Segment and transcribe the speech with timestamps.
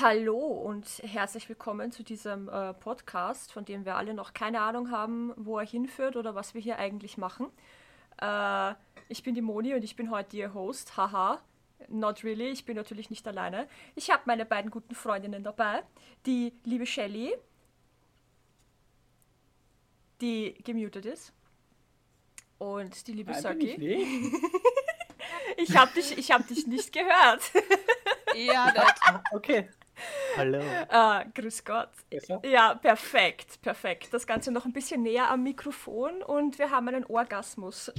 [0.00, 4.92] Hallo und herzlich willkommen zu diesem äh, Podcast, von dem wir alle noch keine Ahnung
[4.92, 7.48] haben, wo er hinführt oder was wir hier eigentlich machen.
[8.22, 8.74] Äh,
[9.08, 10.96] ich bin die Moni und ich bin heute Ihr Host.
[10.96, 11.42] Haha,
[11.88, 13.66] not really, ich bin natürlich nicht alleine.
[13.96, 15.82] Ich habe meine beiden guten Freundinnen dabei.
[16.26, 17.34] Die liebe Shelly,
[20.20, 21.32] die gemutet ist.
[22.58, 23.70] Und die liebe Saki.
[23.70, 24.32] ich.
[25.60, 27.42] Ich habe dich, ich hab dich nicht gehört.
[28.34, 28.72] Ja,
[29.32, 29.68] okay.
[30.38, 30.60] Hallo.
[30.88, 31.90] Ah, grüß Gott.
[32.10, 32.40] Besser?
[32.44, 34.08] Ja, perfekt, perfekt.
[34.12, 37.92] Das Ganze noch ein bisschen näher am Mikrofon und wir haben einen Orgasmus.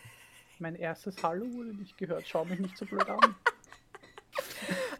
[0.58, 2.24] Mein erstes Hallo wurde nicht gehört.
[2.26, 3.18] Schau mich nicht so blöd an.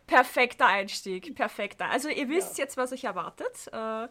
[0.06, 1.88] Perfekter Einstieg, perfekter.
[1.88, 3.68] Also ihr wisst jetzt, was euch erwartet.
[3.72, 4.08] Äh,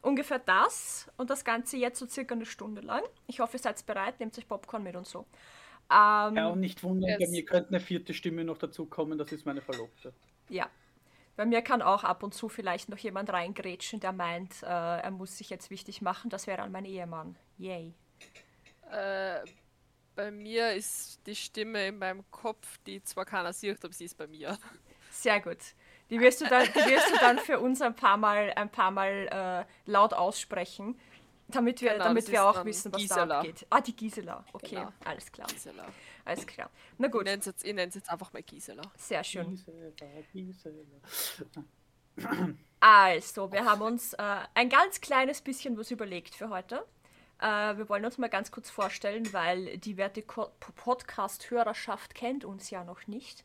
[0.00, 3.02] ungefähr das und das Ganze jetzt so circa eine Stunde lang.
[3.26, 5.26] Ich hoffe, ihr seid bereit, nehmt euch Popcorn mit und so.
[5.90, 9.18] Ähm, Ja, und nicht wundern, bei mir könnte eine vierte Stimme noch dazukommen.
[9.18, 10.14] Das ist meine Verlobte.
[10.48, 10.70] Ja.
[11.36, 15.10] Bei mir kann auch ab und zu vielleicht noch jemand reingrätschen, der meint, äh, er
[15.10, 16.30] muss sich jetzt wichtig machen.
[16.30, 17.36] Das wäre dann mein Ehemann.
[17.58, 17.94] Yay.
[18.90, 19.40] Äh,
[20.14, 24.18] bei mir ist die Stimme in meinem Kopf, die zwar keiner sieht, aber sie ist
[24.18, 24.58] bei mir.
[25.10, 25.58] Sehr gut.
[26.10, 28.90] Die wirst du dann, die wirst du dann für uns ein paar Mal, ein paar
[28.90, 31.00] Mal äh, laut aussprechen,
[31.54, 33.26] damit wir, Genau, damit wir auch wissen, was Gisela.
[33.26, 33.66] da abgeht.
[33.70, 34.44] Ah, die Gisela.
[34.52, 34.92] Okay, Genau.
[35.04, 35.46] alles klar.
[35.48, 35.84] Gisela.
[36.24, 36.70] Alles klar.
[36.98, 38.82] Na Ich gut, nenne es jetzt, ich einfach mal Gisela.
[38.96, 39.50] sehr schön.
[39.50, 39.90] Gisela,
[40.32, 40.80] Gisela.
[42.80, 44.22] Also, wir haben uns äh,
[44.54, 46.84] ein ganz kleines bisschen was überlegt für heute.
[47.40, 52.84] Äh, wir wollen uns mal ganz kurz vorstellen, weil die werte Podcast-Hörerschaft kennt uns ja
[52.84, 53.44] noch nicht.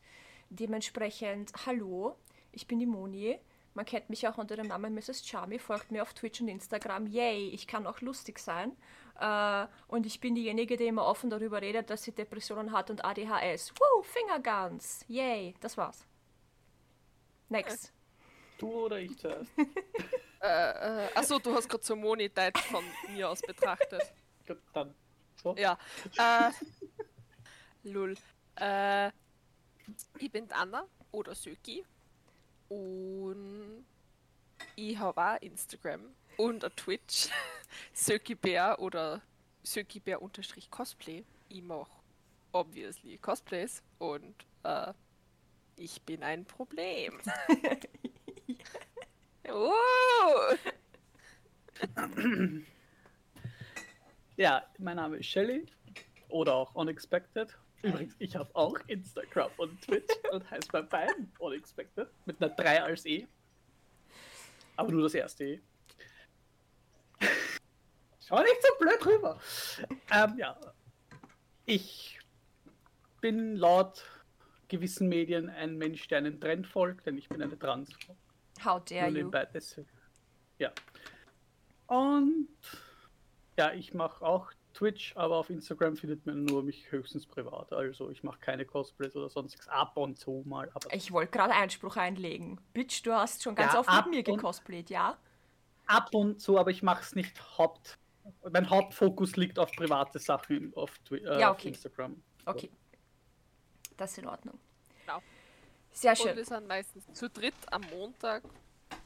[0.50, 2.16] Dementsprechend, hallo,
[2.52, 3.38] ich bin die Moni.
[3.78, 5.24] Man kennt mich auch unter dem Namen Mrs.
[5.24, 7.06] Charmy, folgt mir auf Twitch und Instagram.
[7.06, 8.76] Yay, ich kann auch lustig sein.
[9.20, 13.04] Äh, und ich bin diejenige, die immer offen darüber redet, dass sie Depressionen hat und
[13.04, 13.72] ADHS.
[13.78, 15.04] Woo, Fingerguns.
[15.06, 16.04] Yay, das war's.
[17.50, 17.92] Next.
[18.58, 19.52] Du oder ich zuerst?
[20.40, 24.02] Äh, äh, achso, du hast gerade so Moni-Date von mir aus betrachtet.
[24.46, 24.94] Gut, dann.
[25.42, 25.56] So.
[25.56, 25.76] Ja.
[26.16, 26.52] Äh,
[27.82, 28.16] Lull.
[28.54, 29.08] Äh,
[30.18, 31.84] ich bin Anna oder Söki.
[32.68, 33.84] Und
[34.76, 37.28] ich habe auch Instagram und ein Twitch.
[37.92, 39.22] Söki Bär oder
[39.62, 41.24] Söki Bär unterstrich Cosplay.
[41.48, 41.90] Ich mache
[42.52, 44.34] obviously Cosplays und
[44.64, 44.92] äh,
[45.76, 47.18] ich bin ein Problem.
[49.50, 49.72] oh,
[54.36, 55.66] Ja, mein Name ist Shelly.
[56.28, 57.56] Oder auch Unexpected.
[57.82, 62.08] Übrigens, ich habe auch Instagram und Twitch und heißt bei beiden Unexpected.
[62.26, 63.26] Mit einer 3 als E.
[64.76, 65.60] Aber nur das erste E.
[68.20, 69.40] Schau nicht so blöd rüber.
[70.12, 70.58] Ähm, ja.
[71.66, 72.18] Ich
[73.20, 74.04] bin laut
[74.68, 78.16] gewissen Medien ein Mensch, der einen Trend folgt, denn ich bin eine Transfrau.
[78.64, 79.30] How dare you?
[79.30, 79.88] deswegen.
[80.58, 80.72] Ja.
[81.86, 82.48] Und
[83.56, 87.72] ja, ich mache auch Twitch, aber auf Instagram findet man nur mich höchstens privat.
[87.72, 89.66] Also ich mache keine Cosplays oder sonstiges.
[89.68, 90.70] Ab und zu mal.
[90.72, 92.60] Aber Ich wollte gerade Einspruch einlegen.
[92.72, 95.16] Bitch, du hast schon ganz Ja, oft mit mir und- gecosplayt, ja?
[95.86, 97.98] ab und zu, aber ich mache es nicht haupt.
[98.52, 101.68] Mein Hauptfokus liegt auf private Sachen auf, Twi äh, Ja, auf okay.
[101.68, 102.22] Instagram.
[102.44, 102.70] Okay.
[103.96, 104.58] Das ist in Ordnung.
[105.06, 105.20] Genau.
[105.90, 106.36] Sehr und schön.
[106.36, 108.42] wir sind meistens zu dritt am Montag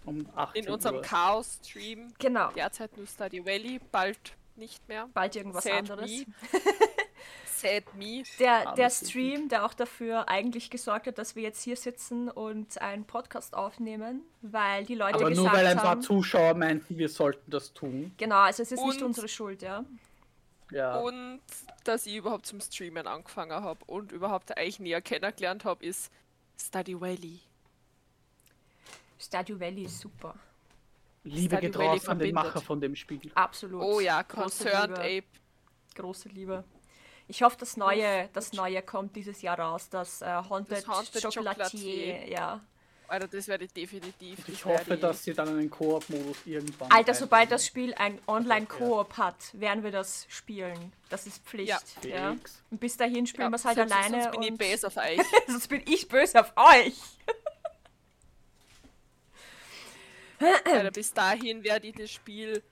[0.05, 1.01] Um 18 in unserem.
[1.03, 2.13] Chaos-Stream.
[2.19, 2.51] Genau.
[2.51, 5.09] Derzeit nur Stardew Valley, bald nicht mehr.
[5.15, 6.11] Bald irgendwas Sad anderes.
[6.11, 6.27] Me.
[7.47, 8.23] Sad Me.
[8.41, 12.81] Der, der Stream, der auch dafür eigentlich gesorgt hat, dass wir jetzt hier sitzen und
[12.83, 16.03] einen Podcast aufnehmen, weil die Leute aber gesagt nur weil ein paar haben.
[16.03, 18.13] Zuschauer meinten, wir sollten das tun.
[18.19, 19.85] Genau, also es ist nicht Und- unsere Schuld, ja.
[20.73, 20.97] Ja.
[21.01, 21.41] Und
[21.85, 26.11] dass ich überhaupt zum Streamen angefangen habe und überhaupt eigentlich näher kennengelernt habe, ist
[26.59, 27.41] Stardew Valley.
[29.21, 30.35] Stardew Valley ist super.
[31.25, 32.35] Liebe geht Valley raus an den.
[32.35, 33.31] Macher von dem Spiel.
[33.35, 33.83] Absolut.
[33.83, 35.25] Oh ja, Große Concerned Liebe.
[35.25, 35.27] Ape.
[35.95, 36.65] Große Liebe.
[37.29, 41.23] Ich hoffe, das neue, das neue kommt dieses Jahr raus, das äh, Haunted, Das Haunted
[41.23, 42.29] Chocolatier, Chocolatier.
[42.29, 42.61] ja.
[43.09, 44.39] Alter, das werde ich definitiv.
[44.49, 46.91] Ich das hoffe, dass sie dann einen Koop-Modus irgendwann.
[46.91, 50.93] Alter, sobald das Spiel ein Online-Koop hat, werden wir das spielen.
[51.11, 51.69] Das ist Pflicht.
[52.05, 52.09] Ja.
[52.09, 52.37] Ja.
[52.71, 54.23] Und bis dahin spielen wir es halt sonst, alleine.
[54.23, 55.21] Sonst bin ich und base auf euch.
[55.47, 56.95] sonst bin ich böse auf euch.
[60.65, 62.63] Alter, bis dahin werde ich das Spiel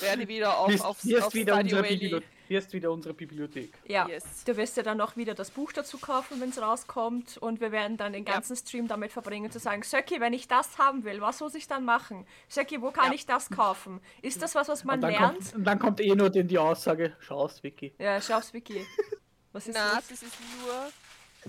[0.00, 3.74] werde wieder auf, auf, hier, auf ist wieder Stardew unsere hier ist wieder unsere Bibliothek.
[3.86, 4.42] Ja, Yes.
[4.46, 7.36] du wirst ja dann noch wieder das Buch dazu kaufen, wenn es rauskommt.
[7.36, 8.32] Und wir werden dann den Ja.
[8.32, 11.66] ganzen Stream damit verbringen, zu sagen, Söcki, wenn ich das haben will, was muss ich
[11.68, 12.26] dann machen?
[12.48, 13.12] Söcki, wo kann Ja.
[13.12, 14.00] ich das kaufen?
[14.22, 15.34] Ist das was, was man Und lernt?
[15.38, 17.92] kommt, und dann kommt eh nur die, die Aussage, schau aufs Wiki.
[17.98, 18.80] Ja, schau aufs Wiki.
[19.52, 20.08] Was ist Na, das?
[20.08, 20.90] das ist nur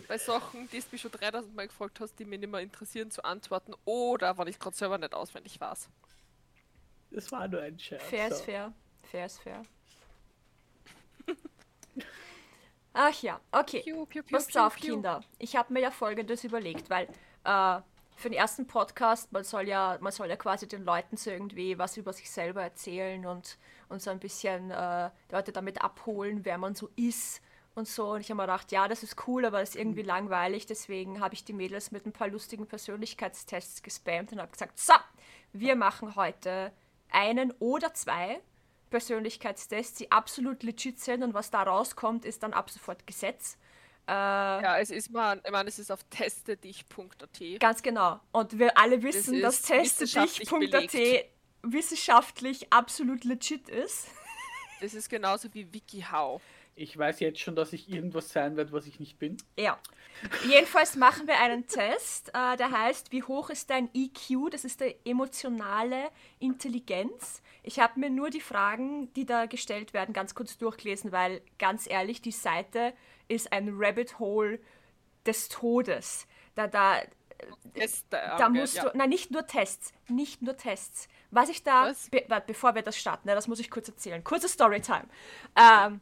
[0.07, 3.11] bei Sachen, die du mich schon 3000 Mal gefragt hast, die mich nicht mehr interessieren,
[3.11, 5.89] zu antworten oder weil ich gerade selber nicht auswendig weiß.
[7.11, 8.03] Das war nur ein Scherz.
[8.03, 8.73] Fair ist fair.
[9.03, 9.63] Fair ist fair.
[12.93, 13.81] Ach ja, okay.
[13.81, 14.93] Piu, piu, piu, Passt piu, auf, piu.
[14.95, 15.21] Kinder.
[15.39, 17.07] Ich habe mir ja folgendes überlegt, weil
[17.43, 17.81] äh,
[18.15, 21.77] für den ersten Podcast, man soll ja, man soll ja quasi den Leuten so irgendwie
[21.77, 23.57] was über sich selber erzählen und,
[23.87, 27.41] und so ein bisschen äh, Leute damit abholen, wer man so ist
[27.75, 28.11] und so.
[28.11, 30.65] Und ich habe mir gedacht, ja, das ist cool, aber das ist irgendwie langweilig.
[30.65, 34.93] Deswegen habe ich die Mädels mit ein paar lustigen Persönlichkeitstests gespammt und habe gesagt, so,
[35.53, 36.71] wir machen heute
[37.11, 38.41] einen oder zwei
[38.89, 43.57] Persönlichkeitstests, die absolut legit sind und was da rauskommt, ist dann ab sofort Gesetz.
[44.07, 47.59] Äh, Ja, es ist mal, ich meine, es ist auf testedich.at.
[47.59, 48.19] Ganz genau.
[48.31, 51.25] Und wir alle wissen, dass ist wissenschaftlich testedich.at
[51.61, 54.07] wissenschaftlich absolut legit ist.
[54.81, 56.41] Das ist genauso wie WikiHow.
[56.79, 59.35] Ich weiß jetzt schon, dass ich irgendwas sein werde, was ich nicht bin.
[59.57, 59.77] Ja.
[60.47, 64.49] Jedenfalls machen wir einen Test, äh, der heißt, wie hoch ist dein EQ?
[64.51, 66.09] Das ist der emotionale
[66.39, 67.41] Intelligenz.
[67.63, 71.85] Ich habe mir nur die Fragen, die da gestellt werden, ganz kurz durchgelesen, weil ganz
[71.85, 72.93] ehrlich, die Seite
[73.27, 74.59] ist ein Rabbit Hole
[75.25, 76.27] des Todes.
[76.55, 77.01] Da, da,
[77.73, 78.89] Test, da musst ja.
[78.89, 81.09] du, nein, nicht nur Tests, nicht nur Tests.
[81.29, 82.09] Was ich da, Was?
[82.09, 84.23] Be, warte, bevor wir das starten, ne, das muss ich kurz erzählen.
[84.23, 85.05] Kurze Storytime.
[85.55, 85.99] Ähm,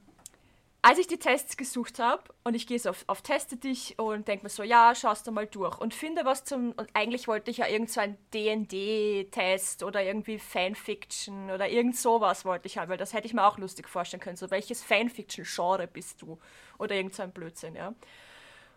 [0.81, 4.27] als ich die Tests gesucht habe und ich gehe so auf, auf Teste dich und
[4.27, 7.51] denke mir so, ja, schaust du mal durch und finde was zum, und eigentlich wollte
[7.51, 12.89] ich ja irgend so ein D&D-Test oder irgendwie Fanfiction oder irgend sowas wollte ich haben,
[12.89, 16.37] weil das hätte ich mir auch lustig vorstellen können, so welches Fanfiction-Genre bist du?
[16.77, 17.93] Oder irgend so ein Blödsinn, ja.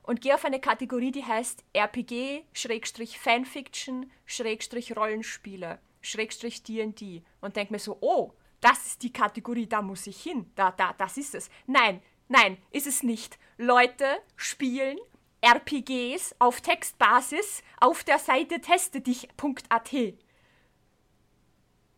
[0.02, 7.56] Und gehe auf eine Kategorie, die heißt RPG, Schrägstrich Fanfiction, Schrägstrich Rollenspiele, Schrägstrich D&D und
[7.56, 11.16] denke mir so, oh, das ist die Kategorie, da muss ich hin, da, da, das
[11.16, 11.50] ist es.
[11.66, 13.38] Nein, nein, ist es nicht.
[13.56, 14.98] Leute spielen
[15.42, 19.94] RPGs auf Textbasis auf der Seite testedich.at.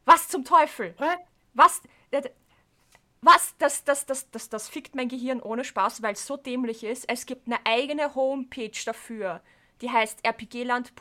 [0.05, 0.95] Was zum Teufel?
[1.55, 1.83] Was?
[2.11, 2.23] äh,
[3.21, 3.55] Was?
[3.59, 7.09] Das, das, das, das, das fickt mein Gehirn ohne Spaß, weil es so dämlich ist.
[7.09, 9.43] Es gibt eine eigene Homepage dafür.
[9.81, 10.93] Die heißt rpgland.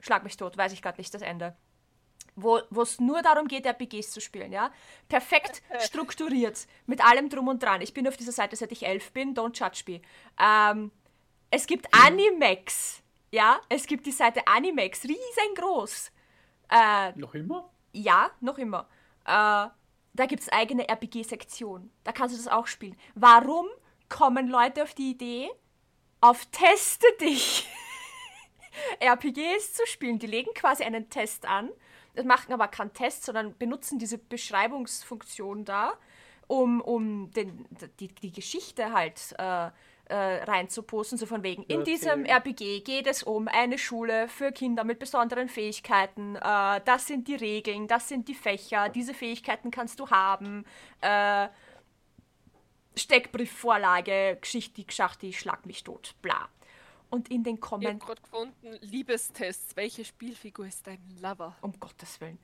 [0.00, 1.56] Schlag mich tot, weiß ich gerade nicht das Ende.
[2.42, 4.70] Wo es nur darum geht, RPGs zu spielen, ja?
[5.08, 7.80] Perfekt strukturiert, mit allem drum und dran.
[7.80, 10.00] Ich bin auf dieser Seite, seit ich elf bin, don't judge me.
[10.40, 10.90] Ähm,
[11.50, 13.60] es gibt Animex, ja?
[13.68, 16.12] Es gibt die Seite Animex, riesengroß.
[16.70, 17.70] Äh, Noch immer?
[17.92, 18.88] ja, noch immer.
[19.24, 19.68] Äh,
[20.12, 21.90] da gibt es eigene RPG-Sektion.
[22.04, 22.96] Da kannst du das auch spielen.
[23.14, 23.66] Warum
[24.08, 25.50] kommen Leute auf die Idee,
[26.20, 27.68] auf Teste dich
[29.00, 30.18] RPGs zu spielen?
[30.18, 31.70] Die legen quasi einen Test an,
[32.24, 35.94] machen aber keinen Test, sondern benutzen diese Beschreibungsfunktion da,
[36.46, 37.66] um, um den,
[37.98, 39.70] die, die Geschichte halt äh,
[40.10, 42.24] äh, reinzuposten, so von wegen, in diesem.
[42.24, 46.36] RPG geht es um eine Schule für Kinder mit besonderen Fähigkeiten.
[46.36, 50.64] Äh, das sind die Regeln, das sind die Fächer, diese Fähigkeiten kannst du haben.
[51.00, 51.48] Äh,
[52.96, 56.48] Steckbriefvorlage, Geschichte, Geschachti, schlag mich tot, bla.
[57.10, 59.76] Und in den Ich habe Kommentaren, gerade gefunden, Liebestests.
[59.76, 61.56] Welche Spielfigur ist dein Lover?
[61.60, 62.38] um Gottes Willen,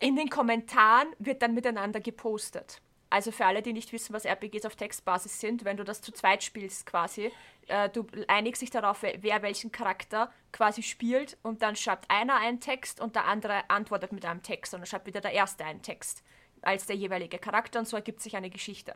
[0.00, 2.80] in den Kommentaren wird dann miteinander gepostet.
[3.08, 6.12] Also für alle, die nicht wissen, was RPGs auf Textbasis sind, wenn du das zu
[6.12, 7.30] zweit spielst quasi,
[7.68, 12.36] äh, du einigst dich darauf, wer wer welchen Charakter quasi spielt und dann schreibt einer
[12.36, 15.64] einen Text und der andere antwortet mit einem Text und dann schreibt wieder der Erste
[15.64, 16.22] einen Text
[16.62, 18.94] als der jeweilige Charakter und so ergibt sich eine Geschichte.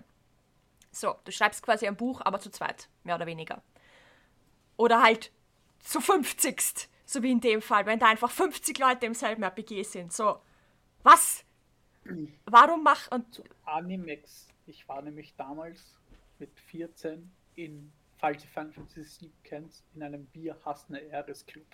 [0.91, 3.63] So, du schreibst quasi ein Buch, aber zu zweit, mehr oder weniger.
[4.77, 5.33] Oder halt
[5.81, 6.89] zu 50.
[7.05, 10.13] So wie in dem Fall, wenn da einfach 50 Leute im selben RPG sind.
[10.13, 10.41] So,
[11.03, 11.45] was?
[12.47, 14.49] Warum mach und Animex.
[14.67, 15.95] Ich war nämlich damals
[16.39, 21.67] mit 14 in, falls ihr Final Fantasy VII kennt, in einem Bier hassende Eresclub.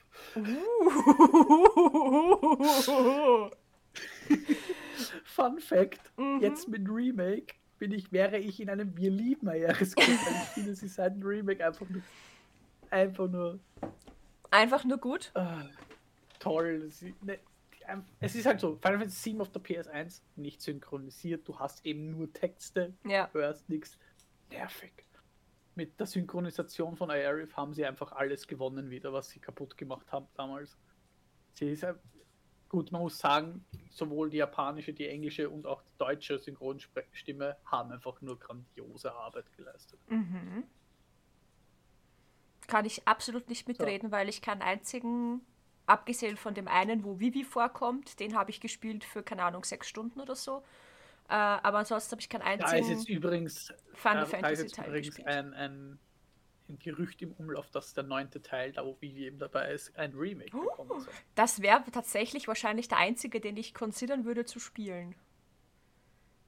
[5.24, 6.40] Fun Fact: Mhm.
[6.40, 10.74] Jetzt mit Remake bin ich, wäre ich in einem Bier lieben Eresclub, weil ich finde,
[10.74, 12.02] sie seit dem Remake einfach nur,
[12.92, 13.58] einfach nur
[14.50, 15.30] einfach nur gut.
[15.34, 15.64] ah,
[16.38, 16.90] toll.
[16.90, 17.38] Sie, ne,
[17.86, 21.84] ein- es ist halt so: Final Fantasy VII auf der PS1 nicht synchronisiert, du hast
[21.86, 23.28] eben nur Texte, Ja.
[23.32, 23.98] hörst nichts.
[24.50, 24.92] Nervig.
[25.74, 30.12] Mit der Synchronisation von Aerith haben sie einfach alles gewonnen wieder, was sie kaputt gemacht
[30.12, 30.76] haben damals.
[31.54, 31.98] Sie ist ein-
[32.68, 37.90] gut, man muss sagen, sowohl die japanische, die englische und auch die deutsche Synchronstimme haben
[37.92, 39.98] einfach nur grandiose Arbeit geleistet.
[40.08, 40.64] Mhm.
[42.72, 45.42] Kann ich absolut nicht mitreden, weil ich keinen einzigen,
[45.86, 49.88] abgesehen von dem einen, wo Vivi vorkommt, den habe ich gespielt für, keine Ahnung, sechs
[49.88, 50.62] Stunden oder so.
[51.28, 54.74] Äh, aber ansonsten habe ich keinen Da ist einzigen jetzt übrigens, Final äh, Fantasy jetzt
[54.74, 55.28] Teil übrigens gespielt.
[55.28, 55.98] ein, ein
[56.68, 60.14] ein Gerücht im Umlauf, dass der neunte Teil, da wo Vivi eben dabei ist, ein
[60.14, 60.62] Remake Oh.
[60.62, 61.12] bekommen soll.
[61.34, 65.14] Das wäre tatsächlich wahrscheinlich der einzige, den ich considern würde zu spielen.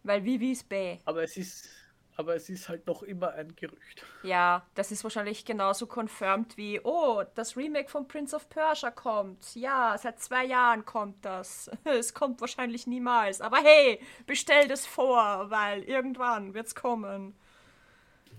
[0.03, 0.99] Weil Vivi ist bäh.
[1.05, 1.69] Aber es ist,
[2.17, 4.05] aber es ist halt noch immer ein Gerücht.
[4.23, 9.55] Ja, das ist wahrscheinlich genauso confirmed wie, oh, das Remake von Prince of Persia kommt.
[9.57, 11.71] Ja, seit zwei Jahren kommt das.
[11.85, 13.41] Es kommt wahrscheinlich niemals.
[13.41, 17.35] Aber hey, bestell das vor, weil irgendwann wird's kommen.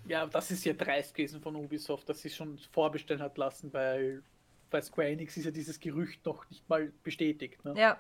[0.08, 4.24] Ja, das ist ja dreist gewesen von Ubisoft, dass sie schon vorbestellen hat lassen, weil
[4.70, 7.64] bei Square Enix ist ja dieses Gerücht noch nicht mal bestätigt.
[7.66, 7.74] Ne?
[7.78, 8.00] Ja,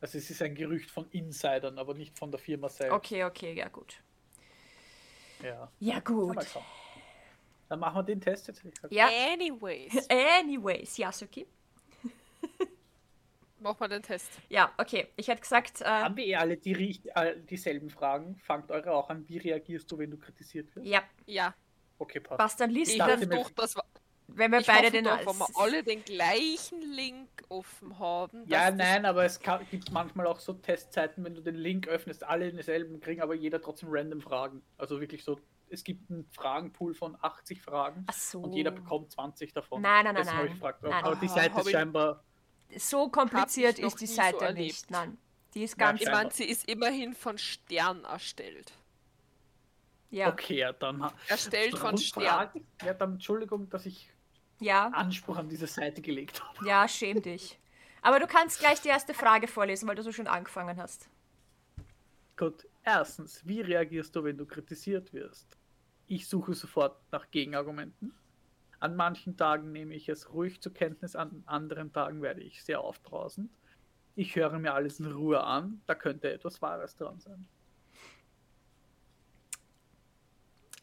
[0.00, 2.92] Also es ist ein Gerücht von Insidern, aber nicht von der Firma selbst.
[2.94, 4.02] okay, okay, ja gut.
[5.42, 5.70] Ja.
[5.80, 6.36] Ja gut.
[7.68, 8.62] Dann machen wir den Test jetzt.
[8.90, 10.08] Ja, Anyways,
[10.40, 11.46] anyways, Yasuki.
[13.58, 14.30] mach mal den Test.
[14.48, 15.08] Ja, okay.
[15.16, 17.00] Ich hätte gesagt, äh, Haben wir eh alle die,
[17.50, 18.36] dieselben Fragen?
[18.36, 19.28] Fangt eure auch an.
[19.28, 20.86] Wie reagierst du, wenn du kritisiert wirst?
[20.86, 21.54] ja, Ja,
[21.98, 22.38] Okay, passt.
[22.38, 23.82] was dann liest ich dann, doch, dass wir,
[24.36, 28.44] wenn wir ich beide hoffe den doch, wenn wir alle den gleichen Link offen haben.
[28.46, 32.24] Ja, nein, aber es kann, gibt manchmal auch so Testzeiten, wenn du den Link öffnest,
[32.24, 34.62] alle denselben kriegen, aber jeder trotzdem random Fragen.
[34.78, 35.38] Also wirklich so,
[35.68, 38.40] es gibt einen Fragenpool von 80 Fragen Ach so.
[38.40, 39.82] und jeder bekommt 20 davon.
[39.82, 40.54] Nein, nein, nein, Deswegen habe nein.
[40.54, 41.20] Ich gefragt, Nein, aber nein.
[41.20, 42.24] die Seite ist scheinbar,
[42.76, 44.58] So kompliziert ist die so Seite erlebt.
[44.58, 44.90] nicht.
[44.90, 45.18] Nein.
[45.54, 46.02] Die ist ganz.
[46.02, 48.72] Ich meine, sie ist immerhin von Stern erstellt.
[50.10, 50.28] Ja.
[50.28, 52.24] okay, ja, dann Erstellt von Stern.
[52.24, 52.66] Fragen?
[52.84, 54.10] Ja, dann Entschuldigung, dass ich
[54.60, 54.88] Ja.
[54.88, 56.66] Anspruch an diese Seite gelegt habe.
[56.66, 57.58] Ja, schäm dich.
[58.02, 61.08] Aber du kannst gleich die erste Frage vorlesen, weil du so schon angefangen hast.
[62.36, 65.56] Gut, erstens, wie reagierst du, wenn du kritisiert wirst?
[66.06, 68.14] Ich suche sofort nach Gegenargumenten.
[68.78, 72.80] An manchen Tagen nehme ich es ruhig zur Kenntnis, an anderen Tagen werde ich sehr
[72.80, 73.50] aufbrausend.
[74.14, 77.48] Ich höre mir alles in Ruhe an, da könnte etwas Wahres dran sein.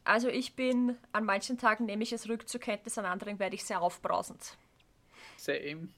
[0.05, 3.55] Also ich bin, an manchen Tagen nehme ich es rück zur Kenntnis, an anderen werde
[3.55, 4.57] ich sehr aufbrausend.
[5.37, 5.89] Same.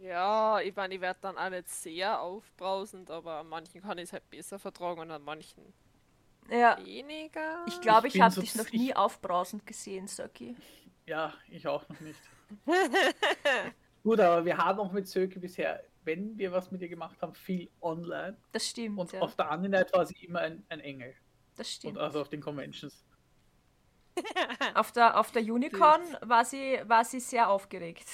[0.00, 4.04] Ja, ich meine, ich werde dann auch nicht sehr aufbrausend, aber an manchen kann ich
[4.04, 5.62] es halt besser vertragen und an manchen
[6.50, 6.78] Ja.
[6.84, 7.64] weniger.
[7.66, 10.54] Ich glaube, Ich ich, habe so- dich noch nie aufbrausend gesehen, Saki.
[11.06, 12.20] Ja, ich auch noch nicht.
[14.02, 17.34] Gut, aber wir haben auch mit Söke bisher, wenn wir was mit ihr gemacht haben,
[17.34, 18.36] viel online.
[18.52, 19.20] Das stimmt, Und ja.
[19.20, 21.14] auf der anderen Seite war sie immer ein, ein Engel.
[21.56, 21.96] Das stimmt.
[21.96, 23.04] Und also auf den Conventions.
[24.74, 28.06] Auf der, auf der Unicorn war sie, war sie sehr aufgeregt.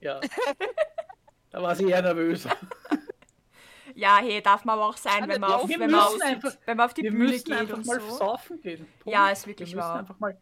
[0.00, 0.20] Ja.
[1.50, 2.46] da war sie eher nervös.
[3.94, 6.28] Ja, hey, darf man aber auch sein, wenn man auf, wenn Wir man müssen auf,
[6.28, 8.10] einfach- wenn man auf die wir Bühne müssen geht einfach und mal so.
[8.10, 8.86] saufen gehen.
[9.06, 9.98] Ja, ist wirklich Wir müssen wahr.
[10.00, 10.38] einfach mal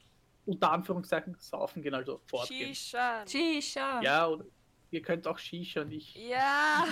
[0.47, 2.75] unter Anführungszeichen saufen gehen, also fortgehen.
[2.75, 3.25] Shisha.
[3.27, 4.01] Shisha.
[4.03, 4.45] Ja, oder
[4.91, 6.85] ihr könnt auch Shisha und ich, Ja,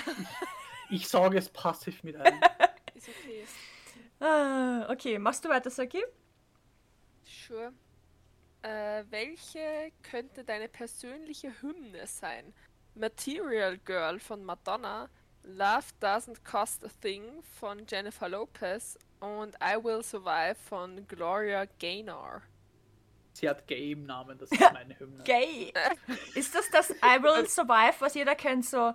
[0.91, 2.41] ich sauge es passiv mit ein.
[2.95, 3.45] ist okay.
[4.21, 6.03] Ah, okay, machst du weiter, Saki?
[7.47, 7.73] Sure.
[8.63, 12.53] Äh, welche könnte deine persönliche Hymne sein?
[12.95, 15.09] Material Girl von Madonna,
[15.45, 22.43] Love Doesn't Cost a Thing von Jennifer Lopez und I Will Survive von Gloria Gaynor.
[23.33, 25.25] Sie hat Gay im Namen, das ist meine Hymne.
[25.25, 25.73] Gay.
[26.35, 28.93] Ist das das I Will Survive, was jeder kennt, so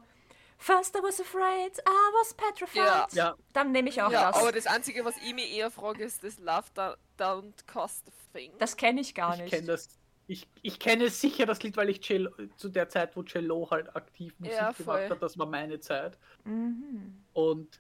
[0.60, 2.84] First I was afraid, I was petrified.
[2.84, 3.08] Ja.
[3.12, 4.42] Ja, Dann nehme ich auch ja, das.
[4.42, 8.12] aber das Einzige, was ich mir eher frage, ist das Love Do- Don't Cost a
[8.38, 8.52] Thing.
[8.60, 9.50] Das kenne ich gar ich nicht.
[9.52, 10.00] kenne das.
[10.28, 13.96] Ich, ich kenne sicher das Lied, weil ich Cello, zu der Zeit, wo Cello halt
[13.96, 16.18] aktiv Musik Ja, gemacht hat, das war meine Zeit.
[16.44, 17.24] Mhm.
[17.34, 17.80] Und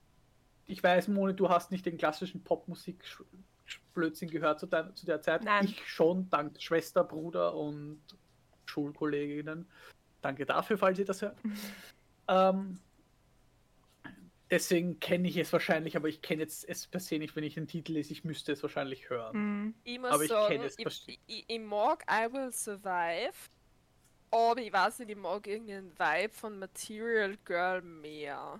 [0.66, 5.44] ich weiß, Moni, du hast nicht den klassischen Popmusik-Blödsinn gehört zu, dein, zu der Zeit.
[5.44, 5.66] Nein.
[5.66, 8.02] Ich schon, dank Schwester, Bruder und
[8.66, 9.68] Schulkolleginnen.
[10.22, 11.38] Danke dafür, falls ihr das hört.
[12.30, 12.80] ähm,
[14.50, 17.56] deswegen kenne ich es wahrscheinlich, aber ich kenne jetzt es per se nicht, wenn ich
[17.56, 18.13] den Titel lese.
[18.13, 19.38] Ich müsste es wahrscheinlich hören.
[19.38, 19.74] Mhm.
[19.84, 23.50] Ich muss Aber ich sagen, es, ich, ich mag I Will Survive,
[24.32, 28.60] aber ich weiß nicht, ich mag irgendeinen Vibe von Material Girl mehr.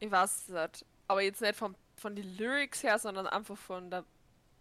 [0.00, 0.86] Ich weiß es nicht.
[1.08, 4.04] Aber jetzt nicht von, von den Lyrics her, sondern einfach von der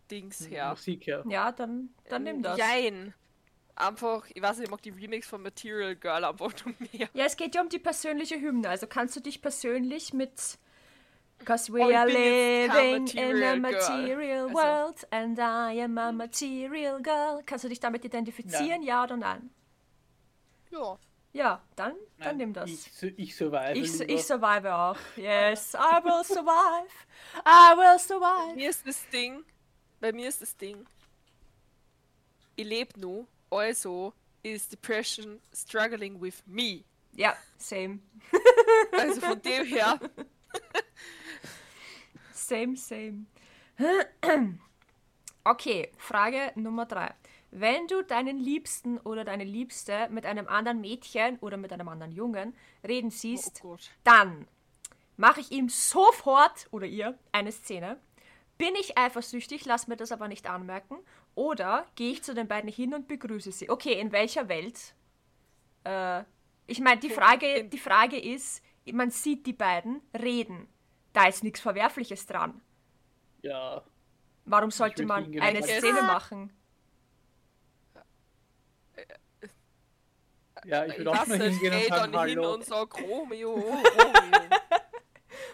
[0.09, 0.69] Dings her.
[0.69, 1.23] Musik her.
[1.27, 2.57] Ja, dann, dann nimm das.
[2.57, 3.13] Jein.
[3.79, 7.07] Einfach, ich weiß nicht, ich mag die Remix von Material Girl einfach nur mehr.
[7.13, 8.69] Ja, es geht ja um die persönliche Hymne.
[8.69, 10.31] Also kannst du dich persönlich mit
[11.45, 14.47] Cause we Oh, are living in a Material Girl.
[14.47, 17.43] Also- world and I am a material girl.
[17.45, 19.51] Kannst du dich damit identifizieren, ja, oder nein?
[20.71, 20.97] Ja.
[21.33, 22.67] Ja, dann, dann Nein, nimm das.
[22.71, 23.73] Ich, ich survive.
[23.73, 24.97] Ich, ich survive auch.
[25.17, 26.89] Yes, I will survive.
[27.45, 28.55] I will Bei survive.
[28.55, 29.43] mir ist das Ding,
[29.99, 30.83] bei mir ist das Ding,
[32.55, 34.13] ich lebe nur, also
[34.43, 36.83] is Depression struggling with me.
[37.13, 37.99] Ja, same.
[38.91, 39.99] Also von dem her,
[42.33, 43.25] Same, same.
[45.43, 47.13] Okay, Frage Nummer drei.
[47.51, 52.11] Wenn du deinen Liebsten oder deine Liebste mit einem anderen Mädchen oder mit einem anderen
[52.11, 52.53] Jungen
[52.85, 53.89] reden Oh, siehst, oh Gott.
[54.03, 54.47] dann
[55.15, 57.99] mache ich ihm sofort oder ihr eine Szene.
[58.57, 60.97] Bin ich eifersüchtig, lass mir das aber nicht anmerken.
[61.35, 63.69] Oder gehe ich zu den beiden hin und begrüße sie.
[63.69, 64.95] Okay, in welcher Welt?
[65.83, 66.23] Äh,
[66.65, 70.67] ich meine, die Frage, die Frage ist, man sieht die beiden reden.
[71.13, 72.61] Da ist nichts Verwerfliches dran.
[73.41, 73.83] Ja.
[74.45, 76.51] Warum sollte man hingehen eine Szene machen?
[80.65, 82.53] Ja, ich würde auch nicht, hingehen und sagen, dann hin hallo.
[82.55, 84.49] und sag Romeo, Romeo.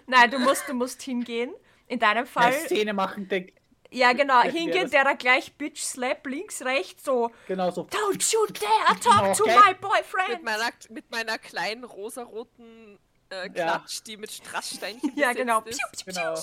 [0.07, 1.53] Nein, du musst, du musst hingehen.
[1.93, 3.53] In deinem Ja, Fall, Szene machen, denk,
[3.91, 7.83] ja genau, Ja, hingehen, der da gleich Bitch Slap links, rechts, so genau so.
[7.83, 9.55] Don't you dare talk to Okay.
[9.63, 10.43] my mit, boyfriend!
[10.43, 12.97] meiner, mit meiner kleinen rosaroten
[13.29, 13.49] äh, Ja.
[13.49, 15.61] Klatsch, die mit Strasssteinchen Ja, besetzt genau.
[15.61, 15.79] Ist.
[15.79, 16.35] Piu, piu, Genau.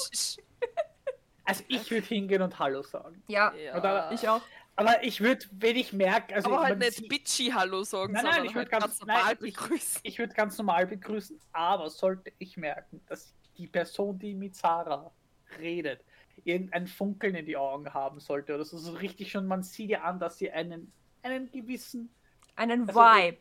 [1.45, 3.23] Also ich würde hingehen und Hallo sagen.
[3.27, 3.77] Ja, Ja.
[3.77, 4.43] Oder- ich auch.
[4.77, 8.23] Aber ich würde, wenn ich merke, also aber halt nicht sieht- bitchy Hallo sagen, Nein,
[8.25, 10.01] nein, sondern ich würd halt ganz- ganz normal nein, ich- begrüßen.
[10.05, 15.11] ich würde ganz normal begrüßen, aber sollte ich merken, dass die Person, die mit Sarah
[15.59, 16.05] redet,
[16.45, 20.03] irgendein Funkeln in die Augen haben sollte oder so, so richtig schon, man sieht ja
[20.03, 20.93] an, dass sie einen,
[21.23, 22.11] einen gewissen,
[22.57, 23.39] Einen Also, Vibe.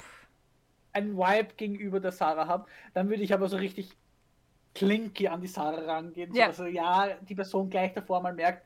[0.93, 3.89] einen Vibe gegenüber der Sarah haben, dann würde ich aber so richtig
[4.75, 6.45] klinky an die Sarah rangehen, Ja.
[6.45, 8.65] so dass er, ja, die Person gleich davor mal merkt,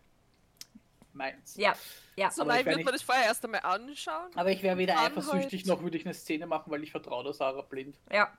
[1.13, 1.55] meins.
[1.55, 1.73] Ja,
[2.15, 2.31] ja.
[2.31, 4.31] So nein, nicht- man das vorher erst einmal anschauen.
[4.35, 7.33] Aber ich wäre weder eifersüchtig noch würde ich eine Szene machen, weil ich vertraue der
[7.33, 8.00] Sarah blind.
[8.12, 8.31] Ja.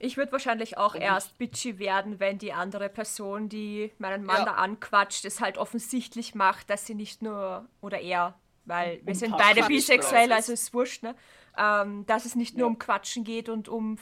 [0.00, 4.38] Ich würde wahrscheinlich auch Und erst bitchy werden, wenn die andere Person, die meinen Mann
[4.38, 4.44] Ja.
[4.44, 9.14] da anquatscht, es halt offensichtlich macht, dass sie nicht nur, oder er, weil wir Um
[9.14, 11.14] sind beide bisexuell, also ist wurscht, ne?
[11.56, 12.72] Ähm, dass es nicht nur Ja.
[12.72, 13.98] um Quatschen geht und um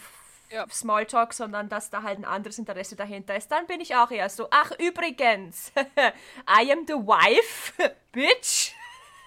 [0.51, 0.67] Ja.
[0.71, 4.29] Smalltalk, sondern dass da halt ein anderes Interesse dahinter ist, dann bin ich auch eher
[4.29, 5.73] so, ach übrigens,
[6.47, 7.73] I am the wife,
[8.13, 8.73] bitch.